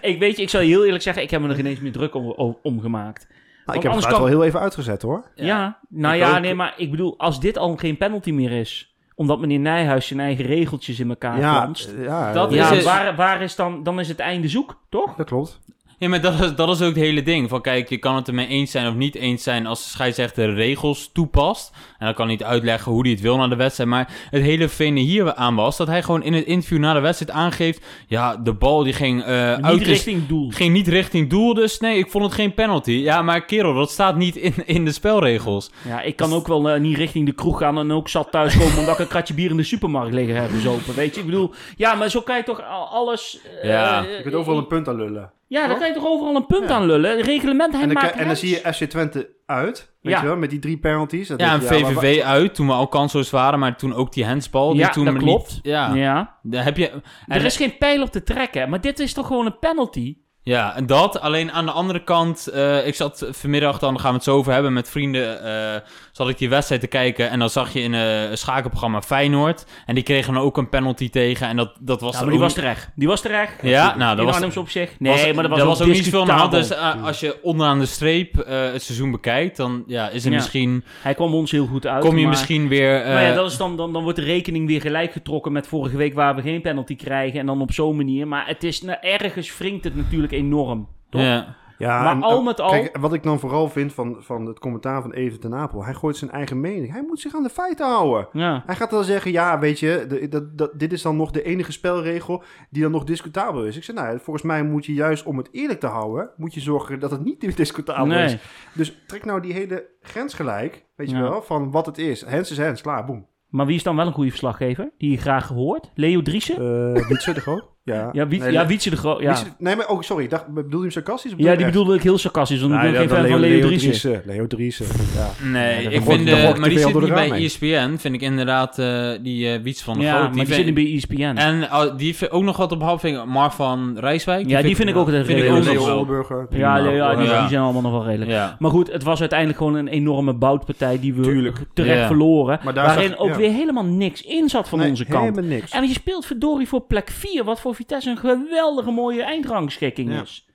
[0.00, 1.80] Ik weet je, ik zal je heel eerlijk zeggen, ik heb me er geen eens
[1.80, 3.26] meer druk om, om, om gemaakt.
[3.66, 5.30] Nou, ik heb het geluid wel heel even uitgezet, hoor.
[5.34, 6.40] Ja, nou ik ja, ook.
[6.40, 10.20] nee, maar ik bedoel, als dit al geen penalty meer is, omdat meneer Nijhuis zijn
[10.20, 11.92] eigen regeltjes in elkaar Ja, flanst.
[12.02, 12.84] ja, Dat eh, is Ja, het.
[12.84, 15.14] waar, waar is dan, dan is het einde zoek, toch?
[15.16, 15.60] dat klopt.
[15.98, 17.48] Ja, maar dat is, dat is ook het hele ding.
[17.48, 20.46] Van kijk, je kan het ermee eens zijn of niet eens zijn als de scheidsrechter
[20.46, 21.72] de regels toepast.
[22.04, 23.88] En dan kan hij niet uitleggen hoe hij het wil na de wedstrijd.
[23.90, 27.00] Maar het hele fene hier aan was dat hij gewoon in het interview na de
[27.00, 27.84] wedstrijd aangeeft...
[28.06, 30.50] Ja, de bal die ging eh Niet uit richting doel.
[30.50, 32.90] Ging niet richting doel, dus nee, ik vond het geen penalty.
[32.90, 35.70] Ja, maar kerel, dat staat niet in, in de spelregels.
[35.88, 38.78] Ja, ik kan ook wel eh, niet richting de kroeg gaan en ook zat thuiskomen
[38.78, 40.94] omdat ik een kratje bier in de supermarkt liggen heb bezopen.
[40.94, 43.38] Weet je, ik bedoel, ja, maar zo kan je toch al- alles.
[43.62, 44.00] eh, Ja.
[44.16, 45.30] Je kunt overal een punt aan lullen.
[45.48, 47.16] Ja, dan kan je toch overal een punt aan lullen.
[47.16, 50.20] Het reglement, hij En dan, maakt en dan zie je FC Twente uit, weet Ja.
[50.20, 51.28] je wel, met die drie penalties.
[51.28, 53.94] Dat Ja, en denk je, maar- VVV uit, toen we al kansloos waren, maar toen
[53.94, 54.70] ook die handsbal.
[54.70, 55.50] Die Ja, toen dat klopt.
[55.54, 56.38] Niet, ja, Ja.
[56.42, 57.02] Daar heb je...
[57.26, 60.16] Er is geen pijl op te trekken, maar dit is toch gewoon een penalty?
[60.44, 61.20] Ja, en dat.
[61.20, 64.52] Alleen aan de andere kant, eh, ik zat vanmiddag, dan gaan we het zo over
[64.52, 65.80] hebben, met vrienden, eh
[66.12, 69.66] zat ik die wedstrijd te kijken en dan zag je in eh, een schakelprogramma Feyenoord.
[69.86, 72.36] En die kregen dan ook een penalty tegen en dat, dat was Ja, maar die
[72.36, 72.90] ook was terecht.
[72.94, 73.52] Die was terecht.
[73.62, 74.90] Ja, nou, dat was- Arnhems op zich.
[74.98, 76.50] Nee, was- maar dat was, ook ook niet zoveel aan de hand.
[76.52, 77.00] Dus discutabel.
[77.00, 80.36] eh, als je onderaan de streep het seizoen bekijkt, dan ja, is er Ja.
[80.36, 82.04] misschien, Hij kwam ons heel goed uit.
[82.04, 82.90] kom je maar- misschien weer...
[83.06, 85.96] maar ja, dat is dan, dan, dan wordt de rekening weer gelijk getrokken met vorige
[85.96, 87.40] week waar we geen penalty krijgen.
[87.40, 88.28] En dan op zo'n manier.
[88.28, 90.88] Maar het is, nou, ergens wringt het natuurlijk enorm.
[91.10, 91.20] Toch?
[91.20, 91.56] ja.
[91.78, 94.46] Ja, Maar en, al eh, met al- Kijk, wat ik dan vooral vind van, van
[94.46, 95.84] het commentaar van Even ten Apel.
[95.84, 96.92] Hij gooit zijn eigen mening.
[96.92, 98.28] Hij moet zich aan de feiten houden.
[98.32, 98.62] Ja.
[98.66, 101.42] Hij gaat dan zeggen, ja, weet je, de- dat, dat, dit is dan nog de
[101.42, 103.76] enige spelregel die dan nog discutabel is.
[103.76, 106.60] Ik zeg, nou, volgens mij moet je juist om het eerlijk te houden, moet je
[106.60, 108.24] zorgen dat het niet discutabel Nee.
[108.24, 108.36] is.
[108.74, 111.22] Dus trek nou die hele grens gelijk, weet je Ja.
[111.22, 112.24] wel, van wat het is.
[112.24, 113.26] Hens is hens, klaar, boem.
[113.48, 114.90] Maar wie is dan wel een goede verslaggever?
[114.98, 115.90] Die je graag hoort?
[115.94, 116.62] Leo Driessen?
[116.96, 117.72] Uh, Wietse de Groot?
[117.84, 119.20] Ja, ja, Wiet, Nee, ja Wietse de Groot.
[119.20, 119.26] Ja.
[119.28, 121.30] Wietse- nee, maar, oh, sorry, ik dacht, bedoel je hem sarcastisch?
[121.36, 121.64] ja, die echt?
[121.64, 122.60] bedoelde ik heel sarcastisch.
[122.60, 123.90] Want ik Nee, ben geen fan dat van Leo- Leo Leo Driessen.
[123.90, 124.22] Driessen.
[124.26, 125.30] Leo Driessen, ja.
[125.50, 126.06] Nee, ik vind,
[126.42, 127.30] wordt maar die zit niet de bij.
[127.30, 130.34] ESPN, vind ik inderdaad eh, die eh Wiets van de Ja, Groot.
[130.34, 131.36] die zit niet bij E ESPN.
[131.36, 133.28] En uh, die vind ook nog wat op half vinger.
[133.28, 134.48] Mark van Rijswijk.
[134.48, 135.78] ja, die vind ik ook het ik redelijk.
[135.80, 136.46] ook Leo.
[136.50, 138.54] Ja, die, zijn allemaal nog wel redelijk.
[138.58, 142.60] Maar goed, het was uiteindelijk gewoon een enorme boutpartij die we terecht verloren.
[142.74, 145.24] Waarin ook weer helemaal niks in zat van onze kant.
[145.24, 145.70] helemaal niks.
[145.70, 150.20] En je speelt verdorie voor plek 4, wat voor Vitesse een geweldige mooie eindrangschikking Ja.
[150.22, 150.48] is.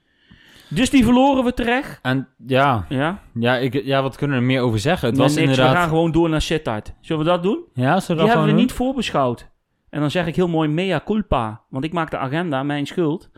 [0.67, 1.99] Dus die verloren we terecht.
[2.01, 5.07] En ja, Ja, ja, ik, ja, wat kunnen we er meer over zeggen?
[5.07, 5.75] Het Nee, was niks, we inderdaad...
[5.77, 6.93] gaan gewoon door naar Sittard.
[7.01, 7.63] Zullen we dat doen?
[7.73, 9.47] Ja, zullen we Die hebben we niet voorbeschouwd.
[9.89, 11.61] En dan zeg ik heel mooi mea culpa.
[11.69, 13.29] Want ik maak de agenda, mijn schuld.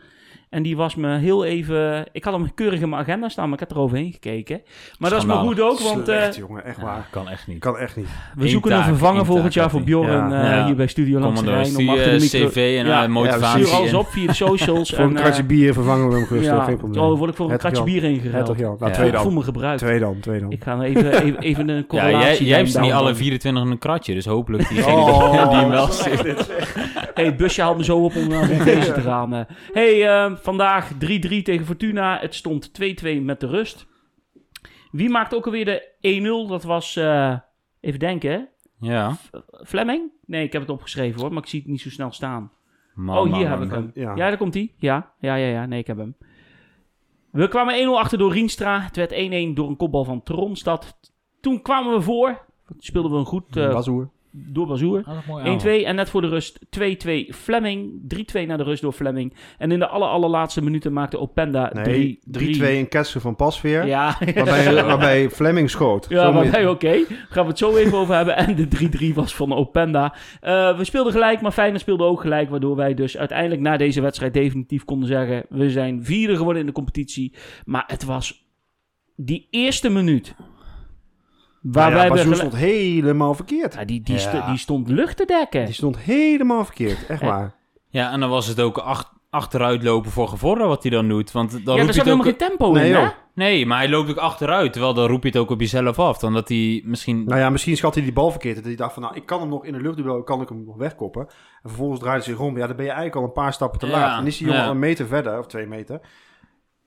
[0.52, 2.04] En die was me heel even...
[2.12, 4.60] Ik had hem keurig in mijn agenda staan, maar ik heb er overheen gekeken.
[4.98, 6.96] Maar dat is me goed ook, want eh, Slecht, jongen, echt waar.
[6.96, 7.58] Ja, kan echt niet.
[7.58, 8.06] Kan echt niet.
[8.36, 9.82] we Eén zoeken taak, een vervanger volgend jaar voor.
[9.82, 10.42] Bjorn Ja.
[10.42, 10.64] eh, Ja.
[10.66, 11.40] hier bij Studio Langs.
[11.40, 12.48] Om stuur achter de micro...
[12.48, 13.64] cv en Ja, eh, motivatie.
[13.64, 14.90] Stuur alles op via de socials.
[14.94, 16.46] Voor en, een kratje eh, bier vervangen we hem gerust.
[16.46, 17.02] ja, wel, geen probleem.
[17.04, 18.58] oh, word ik voor een kratje bier ingeruild.
[18.58, 18.76] Jan.
[18.78, 18.96] Nou, Ja.
[18.96, 19.34] twee Ik voel dan.
[19.34, 19.78] me gebruikt.
[19.78, 20.50] Twee dan, twee dan.
[20.50, 23.70] Ik ga even, even, even een Ja, correlatie jij, jij hebt niet alle 24 in
[23.70, 26.22] een kratje, dus hopelijk die, Oh, die hem wel zit.
[27.14, 29.34] hey, het busje haalt me zo op om naar deze te gaan.
[29.34, 29.40] eh.
[30.42, 30.96] Vandaag 3-3
[31.42, 32.18] tegen Fortuna.
[32.18, 32.70] Het stond
[33.04, 33.86] 2-2 met de rust.
[34.90, 36.48] Wie maakt ook alweer de 1-0?
[36.48, 37.36] Dat was, eh,
[37.80, 38.48] even denken?
[38.80, 39.16] Ja.
[39.64, 40.10] Fleming?
[40.26, 42.52] Nee, ik heb het opgeschreven hoor, maar ik zie het niet zo snel staan.
[42.94, 43.68] Man, oh, hier man, heb man.
[43.68, 43.90] ik hem.
[43.94, 44.14] Ja.
[44.14, 44.72] Ja, daar komt hij.
[44.78, 45.66] Ja, ja, ja, ja.
[45.66, 46.16] Nee, ik heb hem.
[47.30, 48.80] We kwamen 1-0 achter door Rienstra.
[48.80, 50.98] Het werd 1-1 door een kopbal van Tronstad.
[51.40, 52.44] Toen kwamen we voor.
[52.78, 54.10] Speelden we een goed eh, Bazoer.
[54.32, 55.02] Door Bazoer.
[55.02, 58.00] 1-2 Ah, en net voor de rust 2-2 Fleming.
[58.42, 59.34] 3-2 naar de rust door Fleming.
[59.58, 61.80] En in de aller, allerlaatste minuten maakte Openda 3-3.
[61.82, 62.20] Nee,
[62.56, 63.86] 3-2 in Ketsen van Pasveer.
[63.86, 66.06] Ja, Waarbij, waarbij Fleming schoot.
[66.08, 67.04] Ja, waarbij oké.
[67.28, 68.36] Gaan we het zo even over hebben.
[68.36, 68.68] En de
[69.10, 70.14] 3-3 was van Openda.
[70.40, 72.50] Eh, we speelden gelijk, maar Feyenoord speelde ook gelijk.
[72.50, 75.44] Waardoor wij dus uiteindelijk na deze wedstrijd definitief konden zeggen...
[75.48, 77.34] we zijn vierde geworden in de competitie.
[77.64, 78.46] Maar het was
[79.16, 80.34] die eerste minuut...
[81.62, 83.74] Waarbij Nou ja, stond helemaal verkeerd.
[83.74, 84.20] Ja, die, die, Ja.
[84.20, 85.64] sto- die stond lucht te dekken.
[85.64, 87.06] Die stond helemaal verkeerd.
[87.06, 87.54] Echt Eh, waar.
[87.88, 91.32] Ja, en dan was het ook ach- achteruit lopen voor Gevorderen wat hij dan doet.
[91.32, 92.38] Want dan ja, er je zat helemaal ook...
[92.38, 93.08] geen tempo Nee, in, hè?
[93.34, 94.72] Nee, maar hij loopt ook achteruit.
[94.72, 96.18] Terwijl dan roep je het ook op jezelf af.
[96.18, 97.24] Dan dat hij misschien...
[97.24, 98.54] Nou ja, misschien schat hij die bal verkeerd.
[98.56, 100.64] Dat hij dacht van, nou, ik kan hem nog in de luchtduel, kan ik hem
[100.64, 101.22] nog wegkoppen.
[101.62, 102.56] En vervolgens draait hij zich om.
[102.58, 104.20] Ja, dan ben je eigenlijk al een paar stappen te Ja, laat.
[104.20, 104.66] En is die jongen ja.
[104.66, 106.00] al een meter verder, of twee meter.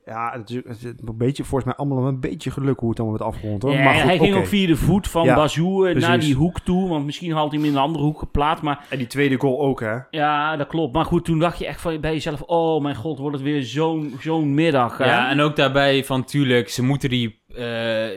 [0.05, 2.99] Ja, het is, het is een beetje, volgens mij allemaal een beetje geluk hoe het
[2.99, 3.61] allemaal werd afgerond.
[3.63, 3.71] Hoor.
[3.71, 6.59] Ja, maar goed, hij ging ook via de voet van Ja, Bazoer naar die hoek
[6.59, 6.89] toe.
[6.89, 8.63] Want misschien had hij hem in een andere hoek geplaatst.
[8.63, 9.97] Maar En die tweede goal ook, hè.
[10.09, 10.93] ja, dat klopt.
[10.93, 12.41] Maar goed, toen dacht je echt van, bij jezelf...
[12.41, 14.97] Oh mijn god, wordt het weer zo'n zo'n middag.
[14.97, 15.05] Hè?
[15.05, 17.65] Ja, en ook daarbij van, tuurlijk, ze moeten die, eh,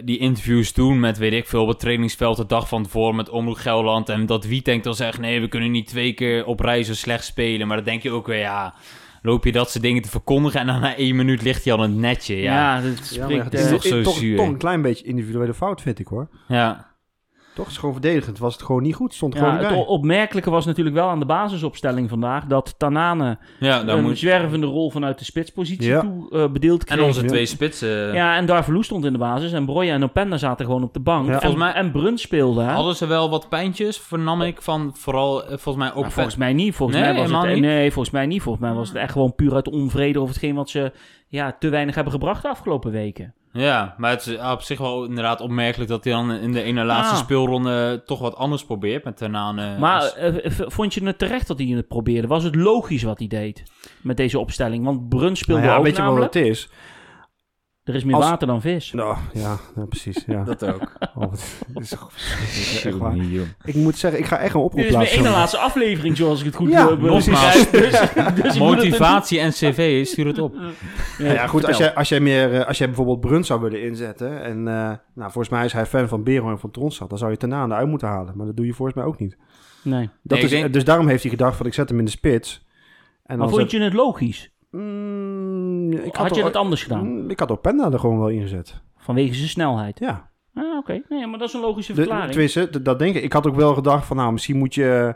[0.05, 3.30] die interviews doen met, weet ik veel, op het trainingsveld de dag van tevoren met
[3.30, 4.09] Omroep Gelderland.
[4.09, 6.95] En dat wie denkt dan zegt, nee, we kunnen niet twee keer op rij zo
[6.95, 7.66] slecht spelen.
[7.66, 8.74] Maar dan denk je ook weer, ja,
[9.29, 11.81] loop je dat soort dingen te verkondigen en dan na één minuut ligt hij al
[11.81, 12.37] het netje.
[12.37, 14.37] Ja, Ja, dat Ja, het is eh, toch zo toch, zuur.
[14.37, 16.29] toch een klein beetje individuele fout, vind ik hoor.
[16.49, 16.88] ja.
[17.59, 17.66] Toch?
[17.66, 18.38] Het is gewoon verdedigend.
[18.38, 19.14] Was het gewoon niet goed.
[19.14, 19.88] Stond er Ja, gewoon niet het bij.
[19.94, 24.66] opmerkelijke was natuurlijk wel aan de basisopstelling vandaag dat Tanane Ja, daar een moet zwervende
[24.66, 26.00] rol vanuit de spitspositie Ja.
[26.00, 26.98] toe eh, bedeeld kreeg.
[26.98, 28.14] En onze twee spitsen.
[28.14, 31.00] Ja, en Darvalu stond in de basis en Broja en Openda zaten gewoon op de
[31.00, 31.26] bank.
[31.26, 31.32] Ja.
[31.32, 32.72] En, Volgens mij- en Bruns speelde, hè?
[32.72, 36.00] Hadden ze wel wat pijntjes, vernam ik, van vooral eh, volgens mij ook...
[36.00, 36.74] Nou, volgens mij niet.
[36.74, 37.62] Volgens Nee, mij was het, niet.
[37.62, 38.42] Nee, volgens mij niet.
[38.42, 40.92] Volgens mij was het echt gewoon puur uit onvrede over hetgeen wat ze
[41.29, 43.33] ja, te weinig hebben gebracht de afgelopen weken.
[43.53, 46.85] Ja, maar het is op zich wel inderdaad opmerkelijk dat hij dan in de ene
[46.85, 47.20] laatste Ah.
[47.20, 49.79] speelronde toch wat anders probeert met Tanane.
[49.79, 52.26] Maar Dus- eh, vond je het terecht dat hij het probeerde?
[52.29, 53.62] Was het logisch wat hij deed
[54.01, 54.85] met deze opstelling?
[54.85, 56.68] Want Bruns speelde Nou ja, ook weet je wat het is?
[57.89, 58.93] Er is meer Als- water dan vis.
[58.93, 60.24] Nou, ja, ja, precies.
[60.26, 60.45] Ja.
[60.55, 60.93] dat ook.
[61.14, 61.32] Oh,
[61.74, 63.16] dit is echt waar.
[63.64, 66.41] Ik moet zeggen, ik ga echt een oproep Dit is mijn ene laatste aflevering, zoals
[66.41, 67.01] ik het goed Ja, eh.
[67.12, 67.99] Dus, dus
[68.43, 70.55] het- Motivatie en cv, stuur het op.
[71.18, 73.82] Ja, ja, goed, als jij, als, jij meer, eh, als jij bijvoorbeeld Bruns zou willen
[73.82, 74.43] inzetten...
[74.43, 74.74] en eh,
[75.14, 77.09] nou, volgens mij is hij fan van Bero en van Tronstad...
[77.09, 78.32] dan zou je Tanane uit moeten halen.
[78.36, 79.36] Maar dat doe je volgens mij ook niet.
[79.82, 80.09] Nee.
[80.22, 82.11] Dat Nee, is, denk- Dus daarom heeft hij gedacht van ik zet hem in de
[82.11, 82.66] spits.
[83.24, 84.51] En Maar vond zet- je het logisch?
[84.71, 87.07] Mm, ik Had je het anders gedaan?
[87.07, 88.81] Mm, Ik had Openda er gewoon wel ingezet.
[88.97, 89.99] Vanwege zijn snelheid.
[89.99, 90.31] Ja.
[90.55, 91.03] Ah, oké.
[91.09, 92.31] Nee, maar dat is een logische De, verklaring.
[92.31, 93.23] tenminste, dat denk ik.
[93.23, 95.14] Ik had ook wel gedacht van nou, misschien moet je...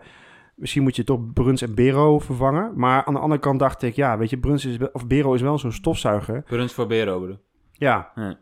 [0.55, 2.73] Misschien moet je toch Bruns en Bero vervangen.
[2.75, 5.33] Maar aan de andere kant dacht ik, ja, weet je, Bruns is, wel- of Bero
[5.35, 6.43] is wel zo'n stofzuiger.
[6.43, 7.39] Bruns voor Bero bedoel.
[7.73, 8.39] Ja, Ja.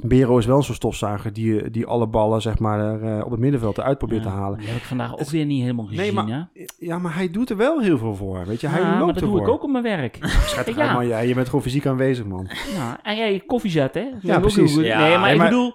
[0.00, 3.40] Bero is wel zo'n stofzuiger die, die alle ballen zeg maar er, eh, op het
[3.40, 4.58] middenveld eruit probeert te halen.
[4.58, 6.64] Die heb ik vandaag ook weer niet helemaal gezien, Nee, maar- hè?
[6.78, 8.66] Ja, maar hij doet er wel heel veel voor, weet je.
[8.68, 9.36] Hij ja, loopt maar dat ervoor.
[9.38, 10.18] doe ik ook op mijn werk.
[10.46, 10.92] Schat, Ja.
[10.92, 12.48] man, ja, je bent gewoon fysiek aanwezig, man.
[12.74, 14.10] Ja, en jij koffie zetten, hè?
[14.10, 14.76] Dat Ja, precies.
[14.76, 15.74] nee, maar nee, ik maar- bedoel...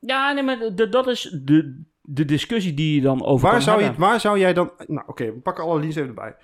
[0.00, 0.58] Ja, nee, maar
[0.90, 4.38] dat is de, de discussie die je dan over Waar kan zou, je, waar zou
[4.38, 4.70] jij dan...
[4.86, 6.34] Nou, oké, we pakken alle leads even erbij.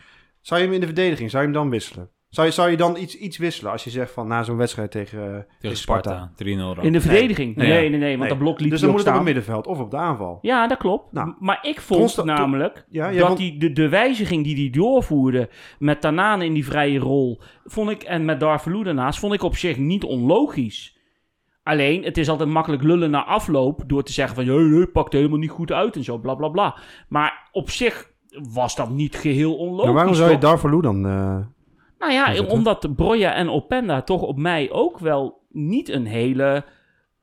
[0.40, 2.10] Zou je hem in de verdediging, zou je hem dan wisselen?
[2.28, 4.90] Zou je, zou je dan iets, iets wisselen als je zegt van na zo'n wedstrijd
[4.90, 6.10] tegen, eh, tegen, Tegen Sparta?
[6.10, 6.32] Sparta.
[6.36, 6.84] 3-0 dan.
[6.84, 7.56] In de verdediging?
[7.56, 7.68] Nee.
[7.68, 7.88] Nee, Nee.
[7.90, 8.28] nee, nee, want Nee.
[8.28, 10.38] dat blok liet Dus dan moet het op het middenveld of op de aanval.
[10.42, 11.12] Ja, dat klopt.
[11.12, 15.48] Nou, maar ik vond namelijk Ja, dat vond- die, de, de wijziging die hij doorvoerde
[15.78, 19.56] met Tanane in die vrije rol, vond ik, en met Darvalu daarnaast, vond ik op
[19.56, 20.94] zich niet onlogisch.
[21.62, 25.38] Alleen, het is altijd makkelijk lullen na afloop door te zeggen van, nee, pakt helemaal
[25.38, 26.78] niet goed uit en zo, bla bla bla.
[27.08, 28.10] Maar op zich
[28.52, 29.84] was dat niet geheel onlogisch.
[29.84, 30.38] Maar waarom zou je?
[30.38, 31.06] Darvalu dan...
[31.06, 31.36] eh,
[31.98, 36.64] Nou ja, omdat Broja en Openda toch op mij ook wel niet een hele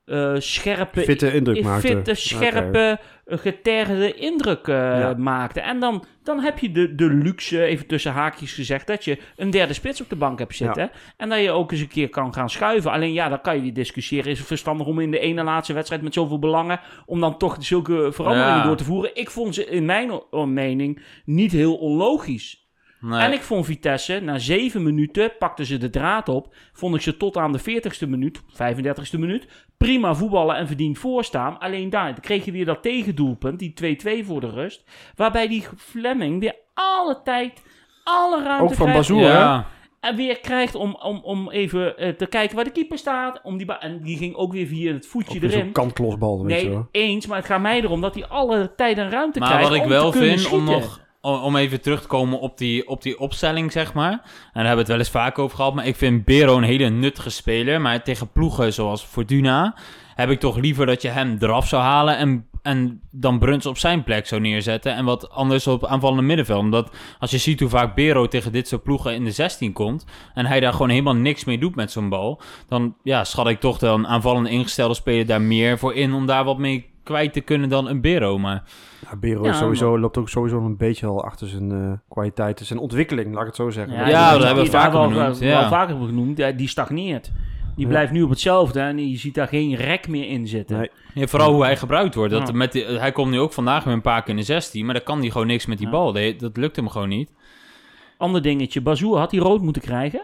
[0.04, 1.90] eh, scherpe, fitte indruk maakten?
[1.90, 5.14] fitte, scherpe, eh, getergde indruk eh, Ja.
[5.18, 5.60] maakte.
[5.60, 9.50] En dan, dan heb je de, de luxe, even tussen haakjes gezegd, dat je een
[9.50, 10.90] derde spits op de bank hebt zitten.
[11.16, 12.90] En dat je ook eens een keer kan gaan schuiven.
[12.90, 14.30] Alleen ja, dan kan je die discussiëren.
[14.30, 17.56] Is het verstandig om in de ene laatste wedstrijd met zoveel belangen, om dan toch
[17.60, 18.64] zulke veranderingen Ja.
[18.66, 19.10] door te voeren?
[19.16, 22.63] Ik vond ze in mijn mening niet heel onlogisch.
[23.04, 23.20] Nee.
[23.20, 26.54] En ik vond Vitesse, na zeven minuten pakten ze de draad op.
[26.72, 29.46] Vond ik ze tot aan de 40ste minuut, 35ste minuut,
[29.76, 31.58] prima voetballen en verdiend voorstaan.
[31.58, 34.84] Alleen daar kreeg je weer dat tegendoelpunt, die 2-2 voor de rust.
[35.16, 37.62] Waarbij die Fleming weer alle tijd,
[38.04, 38.92] alle ruimte Ook van.
[38.92, 39.66] Bazoer, ja.
[40.00, 43.40] En weer krijgt om, om, om even eh, te kijken waar de keeper staat.
[43.42, 45.50] Om die en die ging ook weer via het voetje erin.
[45.50, 46.88] zo'n kantklosbal, weet je Nee, wel.
[46.90, 49.76] eens, maar het gaat mij erom dat hij alle tijd en ruimte Maar krijgt wat
[49.76, 50.80] ik om wel te kunnen vind, om, schieten.
[50.80, 54.12] nog, om, even terug te komen op die, op die opstelling, zeg maar.
[54.12, 54.20] En
[54.52, 55.74] daar hebben we het wel eens vaak over gehad.
[55.74, 57.80] Maar ik vind Bero een hele nuttige speler.
[57.80, 59.76] Maar tegen ploegen zoals Fortuna
[60.14, 62.16] heb ik toch liever dat je hem eraf zou halen.
[62.16, 64.94] En, en dan Bruns op zijn plek zou neerzetten.
[64.94, 66.60] En wat anders op aanvallende middenveld.
[66.60, 70.06] Omdat als je ziet hoe vaak Bero tegen dit soort ploegen in de 16 komt.
[70.34, 72.40] En hij daar gewoon helemaal niks mee doet met zo'n bal.
[72.68, 76.12] Dan ja, schat ik toch dan aanvallende ingestelde speler daar meer voor in.
[76.12, 78.38] Om daar wat mee kwijt te kunnen dan een Bero.
[78.38, 78.62] Maar
[79.10, 82.66] Ja, Bero Ja, is sowieso, loopt ook sowieso een beetje al achter zijn eh, kwaliteiten,
[82.66, 83.94] zijn ontwikkeling, laat ik het zo zeggen.
[83.94, 85.60] Ja, die- dat die- hebben we die- vaker ja.
[85.60, 86.38] wel vaker genoemd.
[86.38, 87.30] Ja, Die stagneert.
[87.76, 87.90] Die Ja.
[87.90, 90.78] blijft nu op hetzelfde en je ziet daar geen rek meer in zitten.
[90.78, 90.90] Nee.
[91.14, 92.32] Ja, vooral hoe hij gebruikt wordt.
[92.32, 92.54] Dat Ja.
[92.54, 94.94] met die- hij komt nu ook vandaag weer een paar keer in de 16, maar
[94.94, 95.92] dan kan hij gewoon niks met die Ja.
[95.92, 96.12] bal.
[96.12, 97.32] Dat, dat lukt hem gewoon niet.
[98.18, 98.80] Ander dingetje.
[98.80, 100.22] Bazoer had hij rood moeten krijgen?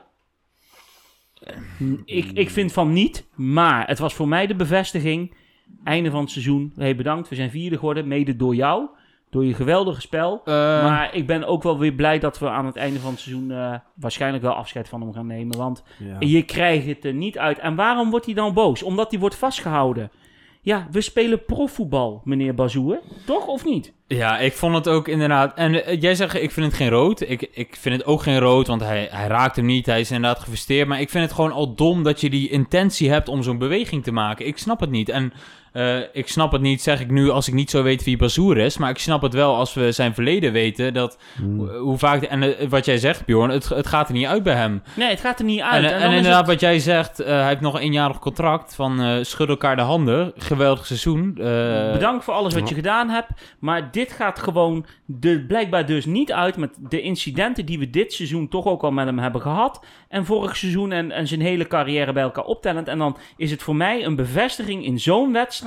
[2.04, 5.34] Ik, ik vind van niet, maar het was voor mij de bevestiging.
[5.84, 6.72] Einde van het seizoen.
[6.76, 8.08] Hey, bedankt, we zijn vierde geworden.
[8.08, 8.88] Mede door jou.
[9.30, 10.40] Door je geweldige spel.
[10.44, 13.20] Eh, Maar ik ben ook wel weer blij dat we aan het einde van het
[13.20, 15.56] seizoen eh, waarschijnlijk wel afscheid van hem gaan nemen.
[15.58, 16.16] Want Ja.
[16.18, 17.58] je krijgt het er niet uit.
[17.58, 18.82] En waarom wordt hij dan boos?
[18.82, 20.10] Omdat hij wordt vastgehouden.
[20.62, 23.00] Ja, we spelen profvoetbal, meneer Bazoer.
[23.26, 23.92] Toch of niet?
[24.06, 25.54] Ja, ik vond het ook inderdaad.
[25.54, 27.20] En eh, jij zegt, ik vind het geen rood.
[27.20, 29.86] Ik, ik vind het ook geen rood, want hij, hij raakt hem niet.
[29.86, 30.88] Hij is inderdaad gefrustreerd.
[30.88, 34.02] Maar ik vind het gewoon al dom dat je die intentie hebt om zo'n beweging
[34.02, 34.46] te maken.
[34.46, 35.08] Ik snap het niet.
[35.08, 35.32] En
[35.72, 38.56] eh, ik snap het niet, zeg ik nu, als ik niet zo weet wie Bazoer
[38.58, 38.78] is.
[38.78, 40.94] Maar ik snap het wel als we zijn verleden weten.
[40.94, 41.58] Dat, Hmm.
[41.58, 42.22] hoe- hoe vaak.
[42.22, 44.82] En eh, wat jij zegt, Bjorn, het, het gaat er niet uit bij hem.
[44.96, 45.84] Nee, het gaat er niet En, uit.
[45.84, 48.74] en, dan is inderdaad, het- wat jij zegt, eh, hij heeft nog een eenjarig contract
[48.74, 50.32] van eh schud elkaar de handen.
[50.36, 51.34] Geweldig seizoen.
[51.38, 53.28] Eh, Bedankt voor alles wat je gedaan hebt.
[53.58, 58.12] Maar dit gaat gewoon de, blijkbaar dus niet uit met de incidenten die we dit
[58.12, 59.84] seizoen toch ook al met hem hebben gehad.
[60.08, 62.88] En vorig seizoen en, en zijn hele carrière bij elkaar optellend.
[62.88, 65.58] En dan is het voor mij een bevestiging in zo'n wedstrijd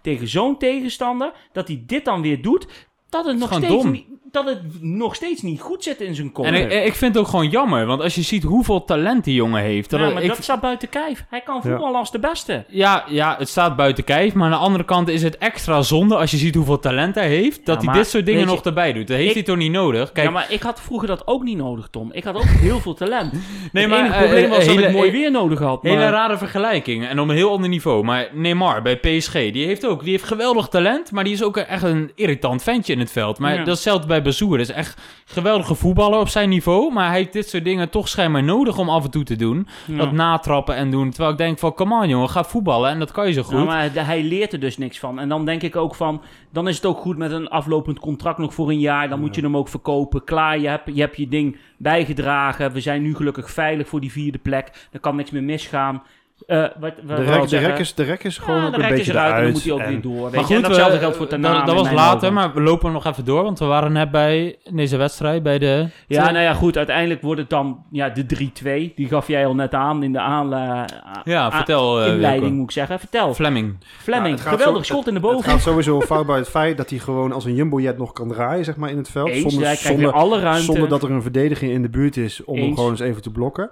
[0.00, 1.32] tegen zo'n tegenstander.
[1.52, 2.66] Dat hij dit dan weer doet.
[3.08, 3.90] Dat het, nog steeds, dom.
[3.90, 6.44] niet, dat het nog steeds niet goed zit in zijn kop.
[6.44, 9.34] En ik, ik vind het ook gewoon jammer, want als je ziet hoeveel talent die
[9.34, 9.90] jongen heeft.
[9.90, 11.24] Dat ja, maar ik, dat staat buiten kijf.
[11.28, 12.64] Hij kan voetballen als de beste.
[12.68, 16.16] ja, ja, het staat buiten kijf, maar aan de andere kant is het extra zonde
[16.16, 18.62] als je ziet hoeveel talent hij heeft, dat Ja, hij dit soort dingen je, nog
[18.62, 19.06] erbij doet.
[19.06, 20.12] Dat heeft ik- hij toch niet nodig?
[20.12, 22.12] Kijk, ja, maar ik had vroeger dat ook niet nodig, Tom.
[22.12, 23.32] Ik had ook heel veel talent.
[23.32, 25.58] nee, het maar enige eh, probleem eh, was dat hele- ik mooi eh, weer nodig
[25.58, 25.82] had.
[25.82, 28.04] Hele rare vergelijking en op een heel ander niveau.
[28.04, 31.56] Maar Neymar bij PSG, die heeft ook die heeft geweldig talent, maar die is ook
[31.56, 33.38] echt een irritant ventje in het veld.
[33.38, 33.58] Maar Ja.
[33.58, 34.58] dat is hetzelfde bij Bazoer.
[34.58, 38.08] Dat is echt geweldige voetballer op zijn niveau, maar hij heeft dit soort dingen toch
[38.08, 39.68] schijnbaar nodig om af en toe te doen.
[39.86, 39.96] Ja.
[39.96, 41.10] Dat natrappen en doen.
[41.10, 43.58] Terwijl ik denk van, come on jongen, ga voetballen en dat kan je zo goed.
[43.58, 45.18] Ja, maar hij leert er dus niks van.
[45.18, 46.22] En dan denk ik ook van,
[46.52, 49.08] dan is het ook goed met een aflopend contract nog voor een jaar.
[49.08, 50.24] Dan moet je hem ook verkopen.
[50.24, 52.72] Klaar, je hebt je, hebt je ding bijgedragen.
[52.72, 54.88] We zijn nu gelukkig veilig voor die vierde plek.
[54.92, 56.02] Er kan niks meer misgaan.
[56.46, 58.88] Eh, wat, wat De rek, de, is, de rek is gewoon Ja, ook de een
[58.88, 59.52] beetje eruit en dan eruit.
[59.54, 60.12] moet hij ook en- weer door.
[60.22, 60.46] Weet Maar je?
[60.46, 62.32] goed, en datzelfde we- geldt voor dat, Tanane dat was later, ogen.
[62.32, 65.58] maar we lopen nog even door, want we waren net bij in deze wedstrijd, bij
[65.58, 65.88] de...
[66.06, 66.76] Ja, nou ja, goed.
[66.76, 68.92] Uiteindelijk wordt het dan ja, de 3-2.
[68.94, 70.84] Die gaf jij al net aan in de aanla-
[71.24, 72.98] Ja, vertel eh, inleiding, moet ik zeggen.
[72.98, 73.34] Vertel.
[73.34, 73.76] Fleming.
[73.98, 75.50] Fleming, Ja, het geweldig zo- schot in de Het boven.
[75.50, 78.64] gaat sowieso fout bij het feit dat hij gewoon als een jumbojet nog kan draaien
[78.64, 79.28] zeg maar, in het veld.
[79.28, 80.62] Eens, zonder, zonder, alle ruimte.
[80.62, 83.30] zonder dat er een verdediger in de buurt is om hem gewoon eens even te
[83.30, 83.70] blokken.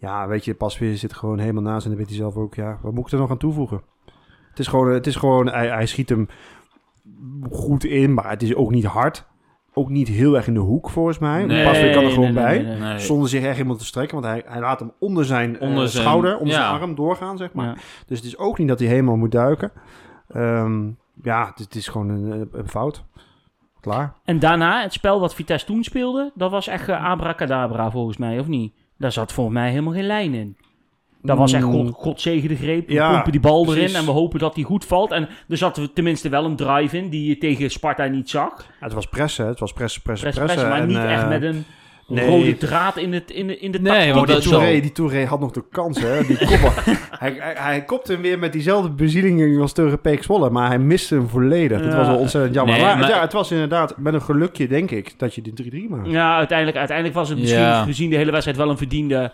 [0.00, 2.78] Ja, weet je, Pasveer zit gewoon helemaal naast en dan weet hij zelf ook, ja,
[2.82, 3.82] wat moet ik er nog aan toevoegen?
[4.50, 6.28] Het is gewoon, het is gewoon hij, hij schiet hem
[7.50, 9.28] goed in, maar het is ook niet hard.
[9.74, 11.44] Ook niet heel erg in de hoek volgens mij.
[11.44, 12.62] Nee, Pasveer kan er gewoon nee, nee, bij.
[12.70, 12.88] nee, nee.
[12.88, 12.98] Nee.
[12.98, 15.88] Zonder zich echt helemaal te strekken, want hij, hij laat hem onder zijn, eh, Onder
[15.88, 16.68] zijn- schouder, onder ja.
[16.68, 17.66] zijn arm doorgaan, zeg maar.
[17.66, 17.74] Ja.
[18.06, 19.72] Dus het is ook niet dat hij helemaal moet duiken.
[20.28, 20.88] Ehm,
[21.22, 23.04] ja, het, het is gewoon een, een fout.
[23.80, 24.14] Klaar.
[24.24, 28.38] En daarna, het spel wat Vitesse toen speelde, dat was echt eh, abracadabra volgens mij,
[28.38, 28.72] of niet?
[29.00, 30.56] Daar zat volgens mij helemaal geen lijn in.
[31.22, 32.86] Dat was echt God, God zegen de greep.
[32.86, 33.94] We Ja, pompen die bal erin precies.
[33.98, 35.10] en we hopen dat die goed valt.
[35.10, 38.52] En er zat tenminste wel een drive in die je tegen Sparta niet zag.
[38.56, 40.68] Ja, het was pressen, het was pressen, pressen, Press, pressen.
[40.68, 41.64] press, maar en, niet echt eh, met een
[42.10, 42.26] nee.
[42.26, 44.14] rode draad in, het, in de, in de Nee, tactiek.
[44.14, 46.24] want Die Touré, die Touré had nog de kans, hè.
[46.26, 46.36] Die
[47.18, 50.78] hij, hij, hij kopte hem weer met diezelfde bezieling als tegen Peek Zwolle, maar hij
[50.78, 51.80] miste hem volledig.
[51.82, 51.96] Dat Ja.
[51.96, 52.74] was wel ontzettend jammer.
[52.74, 55.52] Nee, maar, maar- ja, het was inderdaad met een gelukje, denk ik, dat je de
[55.86, 56.10] 3-3 maakt.
[56.10, 57.82] Ja, uiteindelijk, uiteindelijk was het misschien Ja.
[57.84, 59.32] gezien de hele wedstrijd wel een verdiende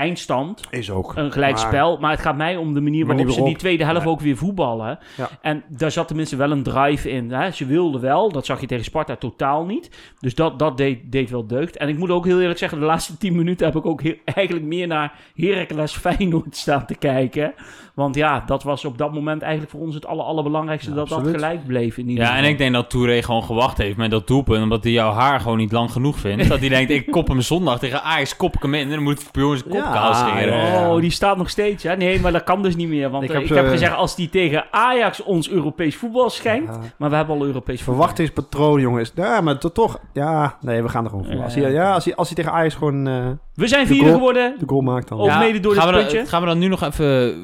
[0.00, 0.62] eindstand.
[0.70, 1.12] Is ook.
[1.16, 1.98] Een gelijk Maar- spel.
[1.98, 4.08] Maar het gaat mij om de manier waarop ze die tweede helft Ja.
[4.10, 4.98] ook weer voetballen.
[5.16, 5.28] Ja.
[5.42, 7.30] En daar zat tenminste wel een drive in.
[7.32, 7.50] Hè?
[7.50, 8.32] Ze wilden wel.
[8.32, 9.90] Dat zag je tegen Sparta totaal niet.
[10.20, 11.76] Dus dat, dat deed, deed wel deugd.
[11.76, 14.16] En ik moet ook heel eerlijk zeggen, de laatste tien minuten heb ik ook heel-
[14.34, 17.52] eigenlijk meer naar Heracles Feyenoord staan te kijken.
[17.94, 21.08] Want ja, dat was op dat moment eigenlijk voor ons het aller, allerbelangrijkste Ja, dat
[21.08, 21.96] dat gelijk bleef.
[21.98, 24.82] In ieder Ja, en ik denk dat Touré gewoon gewacht heeft met dat doelpunt, omdat
[24.84, 26.48] hij jouw haar gewoon niet lang genoeg vindt.
[26.48, 29.02] dat hij denkt, ik kop hem zondag tegen Ajax, kop ik hem in en dan
[29.02, 30.56] moet zijn kop Ja, kaal scheren.
[30.56, 30.94] ja.
[30.94, 31.82] Oh, die staat nog steeds.
[31.82, 31.96] Hè?
[31.96, 33.10] Nee, maar dat kan dus niet meer.
[33.10, 35.96] Want Ik ik heb heb, ik heb ze- gezegd, als die tegen Ajax ons Europees
[35.96, 36.78] voetbal schenkt...
[36.98, 37.94] Maar we hebben al Europees voetbal.
[37.94, 39.12] Verwachtingspatroon, jongens.
[39.14, 39.98] Ja, maar to- toch.
[40.12, 41.42] Ja, nee, we gaan er gewoon voor.
[41.42, 41.92] Als hij, ja.
[41.94, 43.14] als hij, als hij tegen Ajax gewoon eh,
[43.54, 44.54] We zijn De vierde goal- geworden.
[44.58, 45.20] de goal maakt, dan.
[45.20, 46.16] Ook mede door gaan dit puntje?
[46.16, 47.34] Dan, gaan we dan nu nog even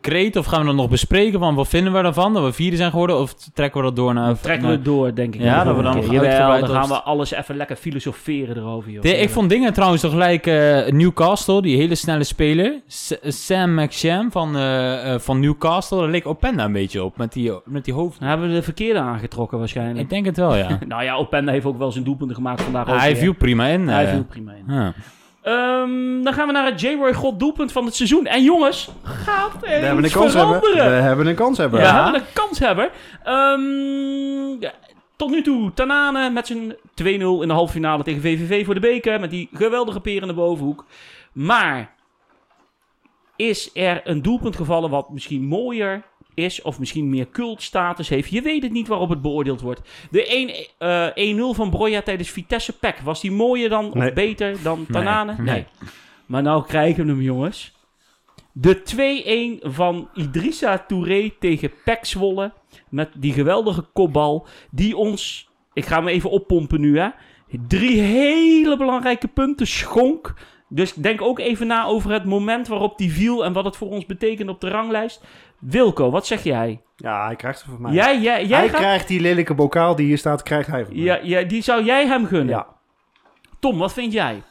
[0.00, 2.76] kreet of gaan we dan nog bespreken van wat vinden we ervan dat we vierde
[2.76, 4.40] zijn geworden of trekken we dat door naar...
[4.40, 5.40] Trekken we naar- het door, denk ik.
[5.40, 6.02] Ja, dat we dan
[6.66, 9.02] gaan we alles even lekker filosoferen erover, joh.
[9.02, 10.86] De- ik vond dingen trouwens toch gelijk eh,
[11.56, 12.80] Newcastle, die hele snelle speler.
[13.28, 17.52] Sam McSham van, eh, eh, van Newcastle, daar leek Openda een beetje op met die,
[17.64, 18.18] met die hoofd.
[18.18, 19.98] Dan hebben we de verkeerde aangetrokken waarschijnlijk.
[19.98, 20.78] Ik denk het wel, ja.
[20.88, 22.88] nou ja, Openda heeft ook wel zijn doelpunten gemaakt vandaag.
[22.88, 23.20] ook hij weer.
[23.20, 23.88] viel prima in.
[23.88, 24.10] Hij eh.
[24.10, 24.74] viel prima in.
[24.74, 24.92] Ja.
[25.42, 28.26] Ehm, dan gaan we naar het J-Roy God doelpunt van het seizoen.
[28.26, 30.60] En jongens, gaat er we hebben een iets kans hebben.
[30.60, 31.80] We hebben een kans hebben.
[31.80, 32.02] We Ja.
[32.02, 32.90] hebben een kans hebben.
[33.24, 34.72] Ehm, ja,
[35.16, 38.80] tot nu toe Tanane met zijn 2-0 in de halve finale tegen VVV voor de
[38.80, 39.20] beker.
[39.20, 40.84] Met die geweldige peer in de bovenhoek.
[41.36, 41.94] Maar
[43.36, 48.30] is er een doelpunt gevallen wat misschien mooier is of misschien meer cultstatus heeft?
[48.30, 49.80] Je weet het niet waarop het beoordeeld wordt.
[50.10, 52.98] De 1, eh, 1-0 van Broja tijdens Vitesse Pek.
[52.98, 54.08] Was die mooier dan Nee.
[54.08, 55.34] of beter dan Nee, Tanane?
[55.38, 55.66] nee.
[56.26, 57.74] Maar nou krijgen we hem, jongens.
[58.52, 62.52] De 2-1 van Idrissa Touré tegen Pek Zwolle.
[62.88, 64.46] Met die geweldige kopbal.
[64.70, 67.08] Die ons ik ga hem even oppompen nu, hè.
[67.68, 70.34] Drie hele belangrijke punten schonk.
[70.68, 73.88] Dus denk ook even na over het moment waarop die viel en wat het voor
[73.88, 75.24] ons betekent op de ranglijst.
[75.58, 76.80] Wilco, wat zeg jij?
[76.96, 77.92] Ja, hij krijgt ze van mij.
[77.92, 80.94] Jij, jij, jij hij gaat- krijgt die lelijke bokaal die hier staat, krijgt hij van
[80.94, 81.02] mij.
[81.04, 82.54] ja, ja, die zou jij hem gunnen.
[82.54, 82.66] Ja.
[83.60, 84.42] Tom, wat vind jij?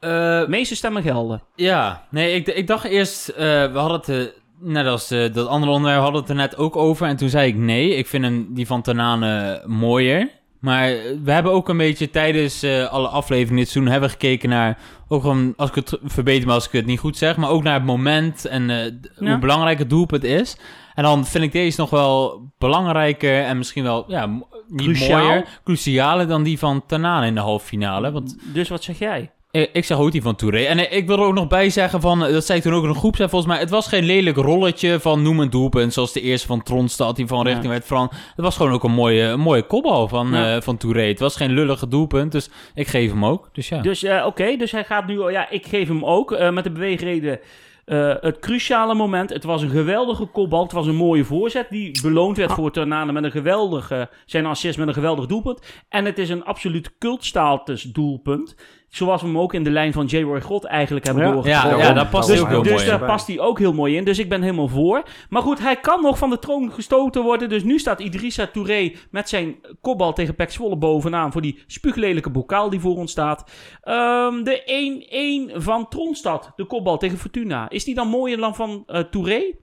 [0.00, 1.42] Eh, meeste stemmen gelden.
[1.54, 3.36] Ja, nee, ik, ik dacht eerst, eh,
[3.72, 6.56] we hadden het, eh, net als eh, dat andere onderwerp, hadden we het er net
[6.56, 7.06] ook over.
[7.06, 10.28] En toen zei ik nee, ik vind hem, die van Tanane mooier.
[10.58, 10.88] Maar
[11.24, 14.78] we hebben ook een beetje tijdens eh, alle afleveringen dit seizoen hebben we gekeken naar,
[15.08, 17.62] ook gewoon, als ik het verbeter me als ik het niet goed zeg, maar ook
[17.62, 18.84] naar het moment en eh,
[19.18, 19.28] Ja.
[19.30, 20.56] hoe belangrijk het doelpunt is.
[20.94, 24.42] En dan vind ik deze nog wel belangrijker en misschien wel, ja, niet
[24.76, 25.22] Cruciaal?
[25.26, 28.10] mooier, crucialer dan die van Tanane in de halve finale.
[28.12, 29.30] Want Dus wat zeg jij?
[29.50, 30.58] Ik, ik zeg ook die van Touré.
[30.64, 32.74] En eh, ik wil er ook nog bij zeggen van, eh, dat zei ik toen
[32.74, 35.50] ook in een groep, zei volgens mij, het was geen lelijk rolletje van noem een
[35.50, 37.44] doelpunt, zoals de eerste van Tronstad, die van Ja.
[37.44, 38.08] richting werd Fran.
[38.10, 40.56] Het was gewoon ook een mooie, een mooie kopbal van, Ja.
[40.56, 41.02] eh, van Touré.
[41.08, 43.48] Het was geen lullige doelpunt, dus ik geef hem ook.
[43.52, 43.80] Dus ja.
[43.80, 45.30] Dus eh, oké, dus hij gaat nu...
[45.30, 47.40] Ja, ik geef hem ook eh, met de beweegreden...
[47.84, 49.30] eh, het cruciale moment.
[49.30, 50.62] Het was een geweldige kopbal.
[50.62, 54.08] Het was een mooie voorzet die beloond werd voor Tornado met een geweldige...
[54.26, 55.60] Zijn assist met een geweldig doelpunt.
[55.88, 58.56] En het is een absoluut cultstatus doelpunt.
[58.88, 60.20] Zoals we hem ook in de lijn van J.
[60.20, 61.32] Roy God eigenlijk hebben Ja.
[61.32, 61.78] doorgetrokken.
[61.78, 64.04] Ja, ja, daar past Dus, heel dus mooi daar past hij ook heel mooi in.
[64.04, 65.02] Dus ik ben helemaal voor.
[65.28, 67.48] Maar goed, hij kan nog van de troon gestoten worden.
[67.48, 71.32] Dus nu staat Idrissa Touré met zijn kopbal tegen Pek Zwolle bovenaan.
[71.32, 73.50] Voor die spuuglelijke bokaal die voor ons staat.
[73.82, 76.52] Ehm, de 1-1 van Tronstad.
[76.56, 77.68] De kopbal tegen Fortuna.
[77.70, 79.54] Is die dan mooier dan van eh Touré?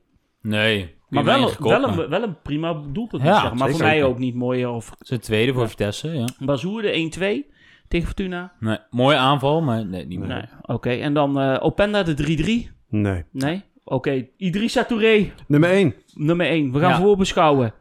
[0.41, 0.93] Nee.
[1.09, 3.23] Maar wel, wel, een, wel een prima doelpunt.
[3.23, 3.53] Ja.
[3.53, 4.69] Maar voor mij ook niet mooier.
[4.69, 5.69] Of Zijn tweede voor.
[5.69, 6.25] Vitesse, ja.
[6.39, 7.53] Bazoer, de 1-2
[7.87, 8.53] tegen Fortuna.
[8.59, 10.27] Nee, mooie aanval, maar nee, niet meer.
[10.27, 10.89] Nee, oké.
[10.89, 12.71] En dan eh, Openda, de 3-3.
[12.89, 13.23] Nee.
[13.31, 13.63] Nee?
[13.83, 14.27] Oké.
[14.37, 15.93] Idrissa Touré, Nummer 1.
[16.13, 16.71] Nummer 1.
[16.71, 16.97] We gaan Ja.
[16.99, 17.73] voorbeschouwen.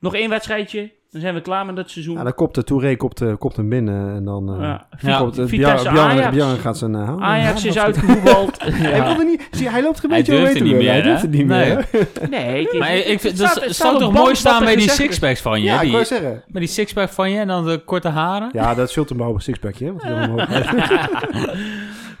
[0.00, 0.92] Nog één wedstrijdje.
[1.10, 2.16] Dan zijn we klaar met het seizoen.
[2.16, 4.54] Ja, dan kopt de Touré kopt, eh, kopt hem binnen en dan...
[4.54, 4.86] eh Ja.
[5.00, 5.18] Ja.
[5.18, 6.34] Komt, eh, Vitesse Bjarne, Ajax.
[6.36, 6.94] Bjarne gaat zijn...
[6.94, 8.56] eh, handen- Ajax is uitgevoetbald.
[8.62, 9.04] Hij ja.
[9.06, 9.48] wilde niet...
[9.50, 10.92] Zie, hij loopt een Hij beetje durft overheen het niet meer.
[10.92, 11.74] Hij durft het niet Nee.
[11.74, 11.86] meer.
[12.30, 14.76] Nee, Maar ik het vind, staat- dat het zou staat toch op mooi staan bij
[14.76, 15.66] die sixpacks van je?
[15.66, 16.42] Ja, ik die, wou zeggen.
[16.46, 18.48] met die sixpack van je en dan de korte haren?
[18.52, 19.92] Ja, dat zult hem behalve sixpackje, hè?
[19.92, 20.48] Want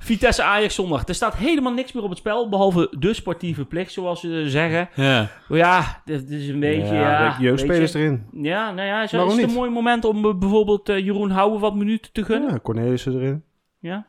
[0.08, 1.08] Vitesse Ajax zondag.
[1.08, 2.48] Er staat helemaal niks meer op het spel.
[2.48, 4.88] Behalve de sportieve plicht, zoals ze zeggen.
[4.94, 5.30] Ja.
[5.48, 6.94] Ja, dit is een beetje...
[6.94, 7.98] Ja, Ja, jeugdspelers je.
[7.98, 8.26] erin.
[8.32, 11.60] Ja, nou ja, is, is het een mooi moment om eh, bijvoorbeeld eh, Jeroen Houwen
[11.60, 12.50] wat minuten te gunnen?
[12.50, 13.42] Ja, Cornelissen erin.
[13.78, 14.06] Ja.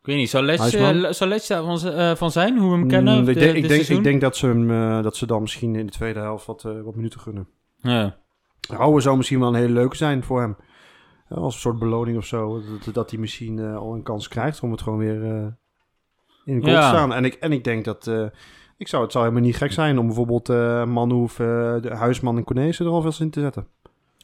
[0.00, 1.14] Ik weet niet, zou Letch, Huisman?
[1.14, 3.14] zou Letch daarvan z- eh, van zijn, hoe we hem kennen?
[3.14, 4.02] Mm, ik, de- denk, ik, denk, ik seizoen?
[4.02, 6.94] denk dat ze, hem, eh, dat ze dan misschien in de tweede helft wat, wat
[6.94, 7.48] minuten gunnen.
[7.78, 8.16] Ja.
[8.76, 10.56] Houwen zou misschien wel een hele leuke zijn voor hem.
[11.34, 12.62] Als een soort beloning of zo.
[12.84, 15.46] Dat, dat hij misschien eh, al een kans krijgt om het gewoon weer eh,
[16.44, 16.80] in de Ja.
[16.80, 17.12] te staan.
[17.14, 18.06] En ik, en ik denk dat...
[18.06, 18.26] eh,
[18.76, 22.44] ik zou, het zou helemaal niet gek zijn om bijvoorbeeld eh Manhoef, de Huisman en
[22.44, 23.66] Cornelissen er alvast in te zetten.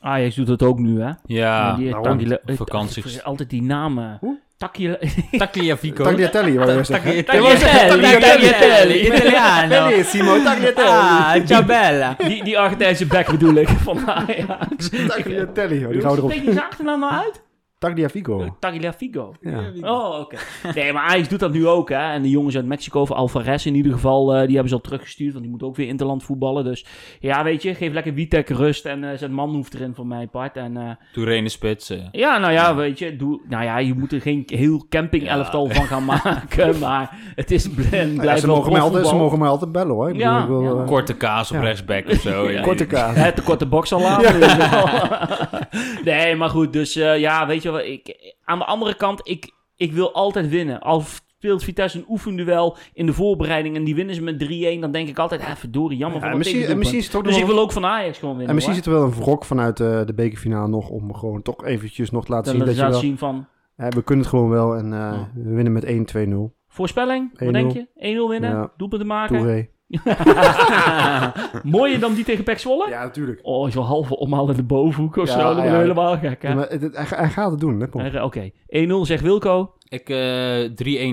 [0.01, 1.13] Ajax doet dat ook nu, hè?
[1.25, 3.03] Ja, die, vakantie.
[3.05, 4.17] altijd- Altijd die namen.
[4.21, 4.39] Hoe?
[4.59, 6.03] Tagliafico.
[6.03, 7.25] Tagliatelli, je zeggen.
[7.25, 9.69] Tagliatelli, Italiano.
[9.69, 10.89] Bellissimo, Tagliatelli.
[10.89, 12.17] Ah, ciao bella.
[12.19, 14.89] Die, die Argentijnse back bedoel ik, van Ajax.
[15.07, 16.31] Tagliatelli, die gaan we erop.
[16.31, 17.43] Spreek je zijn achternaam nou uit?
[17.79, 18.57] Tagliafico.
[18.61, 19.35] Tagliafico.
[19.41, 19.61] Ja.
[19.81, 20.37] Oh, oké.
[20.75, 22.13] Nee, maar Ajax doet dat nu ook, hè.
[22.13, 24.81] En de jongens uit Mexico, of Alvarez in ieder geval, eh, die hebben ze al
[24.81, 25.31] teruggestuurd.
[25.33, 26.65] Want die moet ook weer interland voetballen.
[26.65, 26.85] Dus
[27.21, 30.57] ja, weet je, geef lekker Witek rust en eh zet Manhoef erin voor mijn part.
[30.57, 31.91] En eh, Touré in de spits.
[31.91, 31.99] eh.
[32.11, 35.85] ja, nou ja, weet je, doe, nou ja, je moet er geen heel camping-elftal van
[35.87, 36.79] gaan maken.
[36.79, 39.73] Maar het is bl- en Ja, blijft ze, mogen mij altijd, ze mogen mij altijd
[39.73, 40.09] bellen hoor.
[40.09, 40.71] Ik bedoel, Ja, ik wil, ja.
[40.83, 41.63] eh, Korte kaas op Ja.
[41.63, 42.49] rechtsback of zo.
[42.51, 42.61] ja.
[42.63, 43.17] korte kaas.
[43.17, 44.39] Het de korte box al laten.
[46.05, 49.93] nee, maar goed, dus eh, ja, weet je ik, aan de andere kant, ik, ik
[49.93, 50.81] wil altijd winnen.
[50.81, 54.45] Al speelt Vitesse een oefenduel in de voorbereiding en die winnen ze met
[54.77, 57.15] 3-1, dan denk ik altijd, ah, verdorie, jammer Ja, een misschien, en misschien is het
[57.15, 58.49] ook Dus nog ik wil ook van Ajax gewoon winnen.
[58.49, 58.85] en misschien hoor.
[58.85, 62.25] zit er wel een wrok vanuit eh, de bekerfinale nog om gewoon toch eventjes nog
[62.25, 62.93] te laten zien dat je wel...
[62.93, 63.47] zien van...
[63.77, 65.31] Ja, we kunnen het gewoon wel en eh, Ja.
[65.35, 65.85] we winnen met
[66.29, 66.55] 1-2-0.
[66.69, 67.53] Voorspelling, wat 1-0.
[67.53, 67.87] denk je?
[67.95, 68.73] 1-0 winnen, Ja.
[68.77, 69.37] doelpunten maken.
[69.37, 69.69] Touré.
[71.63, 72.89] Mooier dan die tegen Pek Zwolle?
[72.89, 73.41] Ja, natuurlijk.
[73.43, 75.55] Oh, zo halve omhaal in de bovenhoek of Ja, zo.
[75.55, 75.79] Dat ja.
[75.79, 76.49] helemaal gek, hè?
[76.49, 78.23] Ja, maar het- hij, hij gaat het doen, hè?
[78.23, 79.73] Oké, 1-0 zegt Wilco.
[79.91, 80.65] Ik eh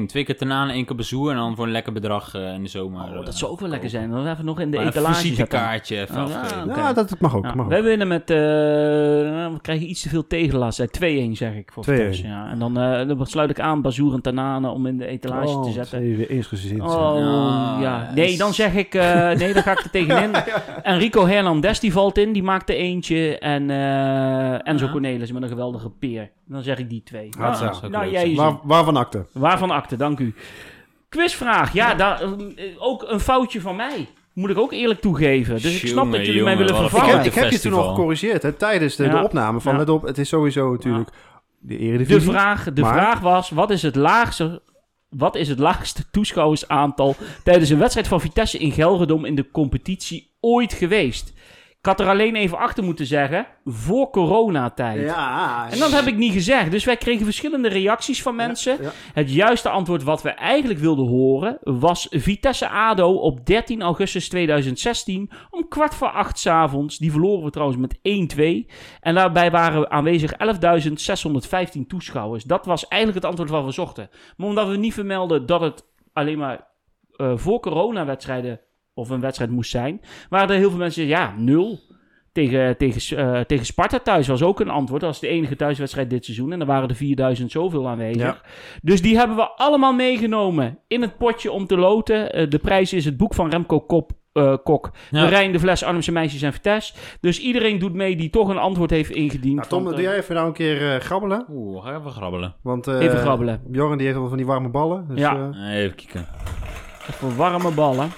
[0.01, 0.05] 3-1.
[0.07, 2.69] Twee keer Tanane, één keer Bezoer en dan voor een lekker bedrag eh, in de
[2.69, 3.01] zomer.
[3.03, 4.09] Oh, eh, dat zou ook wel lekker zijn.
[4.09, 6.29] Dan even nog in de maar Een etalage visitekaartje even Oh,
[6.75, 6.93] ja.
[6.93, 7.43] dat, mag ook.
[7.45, 7.71] Ja, mag ook.
[7.71, 8.29] wij winnen met...
[8.29, 10.77] eh, we krijgen iets te veel tegenlast.
[10.77, 10.85] hè.
[11.29, 11.85] 2-1 zeg ik voor 2-1.
[11.87, 12.27] Vitesse.
[12.27, 12.49] Ja.
[12.49, 15.61] En dan, eh, dan sluit ik aan Bazoer en Tanane om in de etalage Oh,
[15.61, 16.15] te wat zetten.
[16.17, 16.81] weer eensgezind.
[16.81, 18.11] Oh, Ja, ja.
[18.15, 18.93] Nee, dan zeg ik...
[18.95, 20.31] eh, nee, dan ga ik er tegenin.
[20.83, 22.33] Enrico Hernandez, die valt in.
[22.33, 23.39] Die maakt er eentje.
[23.39, 24.91] En eh, Enzo Ja.
[24.91, 26.31] Cornelis met een geweldige peer.
[26.47, 27.29] Dan zeg ik die twee.
[27.39, 27.65] Hatsa.
[27.81, 28.35] Nou, nou, jij.
[28.65, 29.25] Waarvan akte?
[29.31, 30.33] Waarvan akte, dank u.
[31.09, 31.73] Quizvraag.
[31.73, 32.29] Ja, daar, eh,
[32.77, 34.07] ook een foutje van mij.
[34.33, 35.61] Moet ik ook eerlijk toegeven.
[35.61, 37.25] Dus ik snap dat jullie mij willen wat een Ik vervangen.
[37.25, 37.83] ik heb je toen festival.
[37.87, 39.23] al gecorrigeerd hè, tijdens de, de Ja.
[39.23, 39.61] opname.
[39.61, 39.77] Van Ja.
[39.79, 41.15] let op, het is sowieso natuurlijk de
[41.59, 42.31] De eredivisie.
[42.31, 44.61] vraag, de Maar- vraag was, wat is het laagste...
[45.09, 50.31] Wat is het laagste toeschouwersaantal tijdens een wedstrijd van Vitesse in Gelredom in de competitie
[50.39, 51.33] ooit geweest?
[51.85, 55.01] Ik had er alleen even achter moeten zeggen, voor coronatijd.
[55.01, 55.67] Ja.
[55.71, 56.71] En dat heb ik niet gezegd.
[56.71, 58.77] Dus wij kregen verschillende reacties van mensen.
[58.81, 58.91] ja.
[59.13, 65.31] Het juiste antwoord wat we eigenlijk wilden horen was Vitesse ADO op 13 augustus 2016
[65.49, 66.97] om kwart voor acht 's avonds.
[66.97, 67.97] Die verloren we trouwens met
[68.67, 68.71] 1-2.
[68.99, 70.31] En daarbij waren aanwezig
[71.75, 72.43] 11.615 toeschouwers.
[72.43, 74.09] Dat was eigenlijk het antwoord wat we zochten.
[74.37, 76.67] Maar omdat we niet vermelden dat het alleen maar
[77.15, 78.59] eh, voor coronawedstrijden
[78.95, 81.79] of een wedstrijd moest zijn, waren er heel veel mensen ja, nul.
[82.31, 85.01] Tegen, tegen, eh, tegen Sparta thuis was ook een antwoord.
[85.01, 86.51] Dat was de enige thuiswedstrijd dit seizoen.
[86.51, 88.21] En er waren er 4000 zoveel aanwezig.
[88.21, 88.41] Ja.
[88.81, 92.33] Dus die hebben we allemaal meegenomen in het potje om te loten.
[92.33, 94.91] Eh, de prijs is het boek van Remco Kop, eh, Kok.
[95.11, 95.21] Ja.
[95.21, 96.93] De Rijn, de Fles, Arnhemse Meisjes en Vitesse.
[97.19, 99.55] Dus iedereen doet mee die toch een antwoord heeft ingediend.
[99.55, 101.45] Nou, Tom, Want, doe jij even nou een keer eh, grabbelen?
[101.49, 102.55] Oeh, ga even grabbelen.
[102.61, 103.61] Want eh, Even grabbelen.
[103.67, 105.05] Bjorn die heeft wel van die warme ballen.
[105.09, 105.51] Dus, Ja.
[105.71, 106.27] Even kijken.
[107.09, 108.09] Even warme ballen.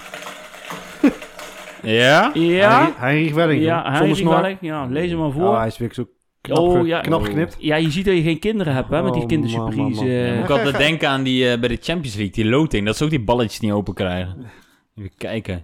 [1.82, 2.30] Ja?
[2.34, 3.62] Ja, Heinrich- Welling.
[3.62, 4.22] ja, Heinrich.
[4.22, 4.58] Welling.
[4.60, 5.42] Ja, lees hem maar voor.
[5.48, 6.04] Oh, hij is weer zo
[6.40, 7.00] knap, Oh, ja.
[7.00, 7.56] knap geknipt.
[7.58, 10.32] Ja, je ziet dat je geen kinderen hebt, hè, met die Oh, kindersurprise.
[10.34, 12.86] Moet ik altijd denken aan die eh, bij de Champions League, die loting.
[12.86, 14.36] Dat ze ook die balletjes niet open krijgen.
[14.96, 15.62] Even kijken.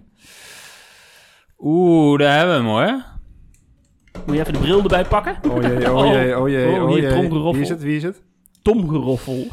[1.59, 3.03] Oeh, daar hebben we hem hoor.
[4.25, 5.37] Moet je even de bril erbij pakken?
[5.51, 6.11] Oh jee, oh Oh.
[6.11, 7.51] jee, oh jee, Oh, oh hier, jee.
[7.53, 8.23] Wie is het, wie is het?
[8.61, 9.47] Tomgeroffel.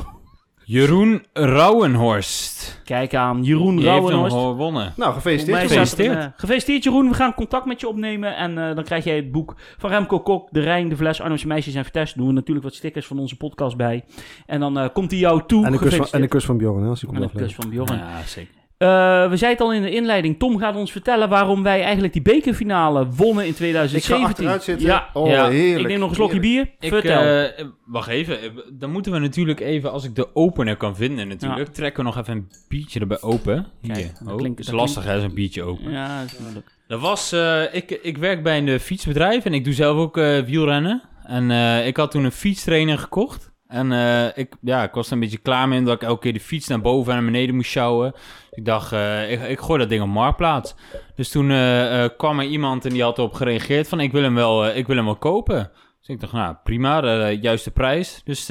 [0.72, 2.80] Jeroen Rauwenhorst.
[2.84, 4.36] Kijk aan, Jeroen Die heeft hem Rauwenhorst.
[4.36, 4.92] gewonnen.
[4.96, 5.58] Nou, gefeliciteerd.
[5.58, 6.06] Volgens jongen.
[6.06, 8.74] mij staat er een, eh, gefeliciteerd Jeroen, we gaan contact met je opnemen en eh,
[8.74, 11.84] dan krijg jij het boek van Remco Kok, De Rijn, De Fles, Arnhemse Meisjes en
[11.84, 12.16] Vitesse.
[12.18, 14.04] Doen we natuurlijk wat stickers van onze podcast bij.
[14.46, 15.64] En dan eh, komt hij jou toe.
[15.66, 16.30] En de kus van, en de Gefeliciteerd.
[16.30, 17.76] kus van Bjorn, hè, als hij komt En een kus afleveren.
[17.76, 18.00] van Bjorn.
[18.10, 18.54] Ja, zeker.
[18.82, 18.88] Eh,
[19.30, 20.38] we zeiden het al in de inleiding.
[20.38, 24.26] Tom gaat ons vertellen waarom wij eigenlijk die bekerfinale wonnen in Ik ga 2017.
[24.26, 24.86] achteruit zitten.
[24.86, 25.48] Ja, Oh, Ja.
[25.48, 25.80] heerlijk.
[25.80, 26.70] ik neem nog een slokje bier.
[26.80, 27.22] Ik, Vertel.
[27.22, 28.38] eh, wacht even.
[28.72, 32.18] Dan moeten we natuurlijk even, als ik de opener kan vinden natuurlijk, trekken we nog
[32.18, 33.66] even een biertje erbij open.
[33.80, 33.92] Hier.
[33.94, 35.90] Kijk, dat oh, klinkt- is dat lastig hè, zo'n biertje open.
[35.92, 36.66] ja, dat is moeilijk.
[36.88, 40.38] Dat was, eh, ik, ik werk bij een fietsbedrijf en ik doe zelf ook eh,
[40.40, 41.02] wielrennen.
[41.24, 43.50] En eh, ik had toen een fietstrainer gekocht.
[43.68, 46.32] En eh, ik, ja, ik was er een beetje klaar mee omdat ik elke keer
[46.32, 48.14] de fiets naar boven en naar beneden moest sjouwen.
[48.54, 50.74] Ik dacht, eh, ik, ik gooi dat ding op marktplaats.
[51.14, 54.22] Dus toen eh, eh, kwam er iemand en die had erop gereageerd van ik wil
[54.22, 55.70] hem wel, ik wil hem wel kopen.
[55.98, 58.20] Dus ik dacht, nou prima, de juiste prijs.
[58.24, 58.46] Dus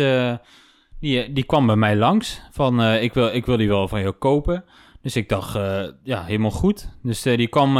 [0.99, 4.13] die, die kwam bij mij langs van ik, wil, ik wil die wel van jou
[4.13, 4.63] kopen.
[5.01, 5.59] Dus ik dacht,
[6.03, 6.89] ja, helemaal goed.
[7.03, 7.77] Dus die kwam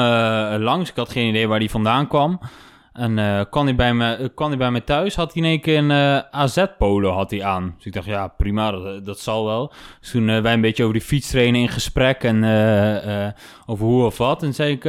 [0.58, 0.90] langs.
[0.90, 2.40] Ik had geen idee waar die vandaan kwam.
[2.94, 5.50] En eh kwam, hij bij me, eh, kwam hij bij me thuis, had hij in
[5.50, 7.74] één keer een eh, AZ-polo aan.
[7.76, 9.74] Dus ik dacht, ja, prima, dat, dat zal wel.
[10.00, 12.44] Dus toen wij een beetje over die fiets trainen in gesprek en
[13.66, 14.44] over hoe of wat.
[14.44, 14.84] En zei ik,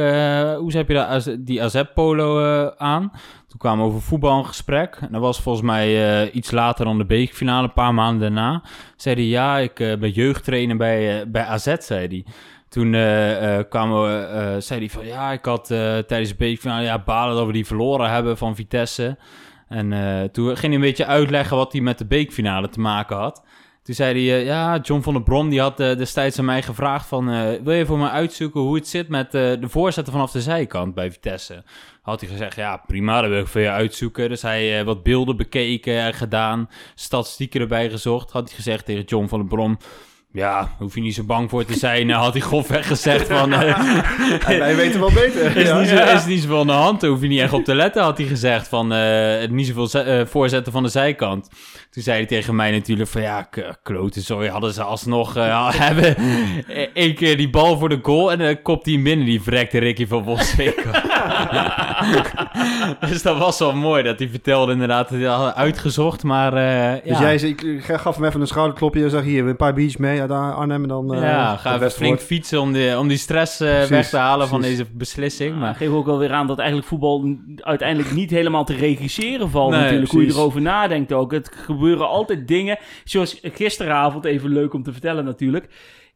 [0.59, 3.11] hoe heb je die AZ-polo aan?
[3.47, 4.97] Toen kwamen we over voetbal in gesprek.
[5.01, 8.63] En dat was volgens mij iets later dan de bekerfinale, een paar maanden daarna.
[8.95, 12.25] Zei hij, ja, ik ben jeugdtrainer bij, bij AZ, zei hij.
[12.73, 16.83] Toen eh, eh, kwamen we, eh, zei hij van, ja, ik had tijdens de bekerfinale,
[16.83, 19.17] ja, balen dat we die verloren hebben van Vitesse.
[19.67, 19.89] En
[20.31, 23.43] toen ging hij een beetje uitleggen wat hij met de bekerfinale te maken had.
[23.83, 27.25] Toen zei hij, ja, John van der Brom die had destijds aan mij gevraagd van...
[27.63, 31.11] wil je voor me uitzoeken hoe het zit met de voorzetten vanaf de zijkant bij
[31.11, 31.63] Vitesse?
[32.01, 34.29] Had hij gezegd, ja, prima, dat wil ik voor je uitzoeken.
[34.29, 38.31] Dus hij wat beelden bekeken en gedaan, statistieken erbij gezocht.
[38.31, 39.77] Had hij gezegd tegen John van der Brom...
[40.35, 42.07] Ja, hoef je niet zo bang voor te zijn.
[42.07, 43.53] Nou, had hij grofweg gezegd van...
[43.53, 43.79] eh,
[44.59, 45.57] wij weten wel beter.
[45.57, 45.79] is, Ja.
[45.79, 47.75] niet zo, is niet zoveel aan de hand, daar hoef je niet echt op te
[47.75, 48.67] letten, had hij gezegd.
[48.67, 51.49] Van eh, niet zoveel eh, voorzetten van de zijkant.
[51.89, 55.69] Toen zei hij tegen mij natuurlijk van ja, k- klote, sorry, hadden ze alsnog eh,
[55.87, 56.15] hebben
[56.67, 59.79] eh, één keer die bal voor de goal en dan kopt hij binnen, die verrekte
[59.79, 60.83] Ricky van Boswijk.
[63.09, 67.01] dus dat was wel mooi dat hij vertelde inderdaad dat hij had uitgezocht, maar eh,
[67.07, 67.21] Dus ja.
[67.23, 70.21] jij zei, ik gaf hem even een schouderklopje en zeg hier, een paar biertjes mee
[70.31, 71.13] uit Arnhem en dan...
[71.13, 72.27] eh, ja, ga even flink wordt.
[72.27, 75.55] fietsen om, die, om die stress eh, Precies, weg te halen van deze beslissing.
[75.59, 79.71] Maar geef ook wel weer aan dat eigenlijk voetbal uiteindelijk niet helemaal te regisseren valt
[79.71, 80.11] Nee, natuurlijk.
[80.11, 81.31] Hoe je erover nadenkt ook.
[81.31, 85.67] Het gebeuren altijd dingen, zoals gisteravond, even leuk om te vertellen natuurlijk.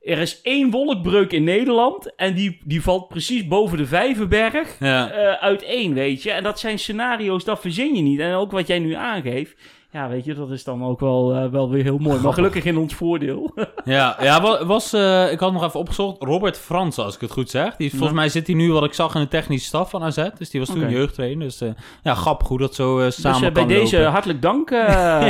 [0.02, 5.12] Er is één wolkbreuk in Nederland en die, die valt precies boven de Vijverberg ja.
[5.12, 6.32] eh, uiteen, weet je.
[6.32, 8.20] En dat zijn scenario's, dat verzin je niet.
[8.20, 9.56] En ook wat jij nu aangeeft,
[9.92, 12.20] ja, weet je, dat is dan ook wel, eh, wel weer heel mooi.
[12.22, 13.52] Maar gelukkig in ons voordeel.
[13.86, 16.24] Ja, ja wa- was, eh, ik had nog even opgezocht.
[16.24, 17.76] Robert Frans, als ik het goed zeg.
[17.76, 18.16] Die, is- volgens Ja.
[18.16, 20.28] mij zit hij nu, wat ik zag, in de technische staf van AZ.
[20.38, 20.92] Dus die was toen Oké.
[20.92, 21.44] jeugdtrainer.
[21.48, 21.70] Dus eh,
[22.04, 24.12] ja, grappig hoe dat zo dus samen eh, bij kan deze lopen.
[24.12, 24.72] hartelijk dank.
[24.72, 24.78] eh,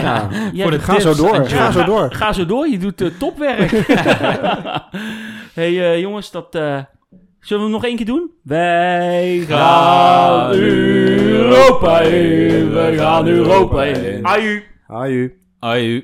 [0.01, 2.11] Ja, voor de Ga zo door, ga zo door.
[2.11, 3.71] Ga zo door, je doet topwerk.
[5.53, 6.77] hey jongens, dat eh,
[7.47, 8.31] Zullen we hem nog één keer doen?
[8.43, 12.69] Wij gaan Europa in.
[12.73, 14.25] We gaan Europa in.
[14.25, 14.63] Aju.
[14.87, 15.33] Aju.
[15.59, 16.03] Aju.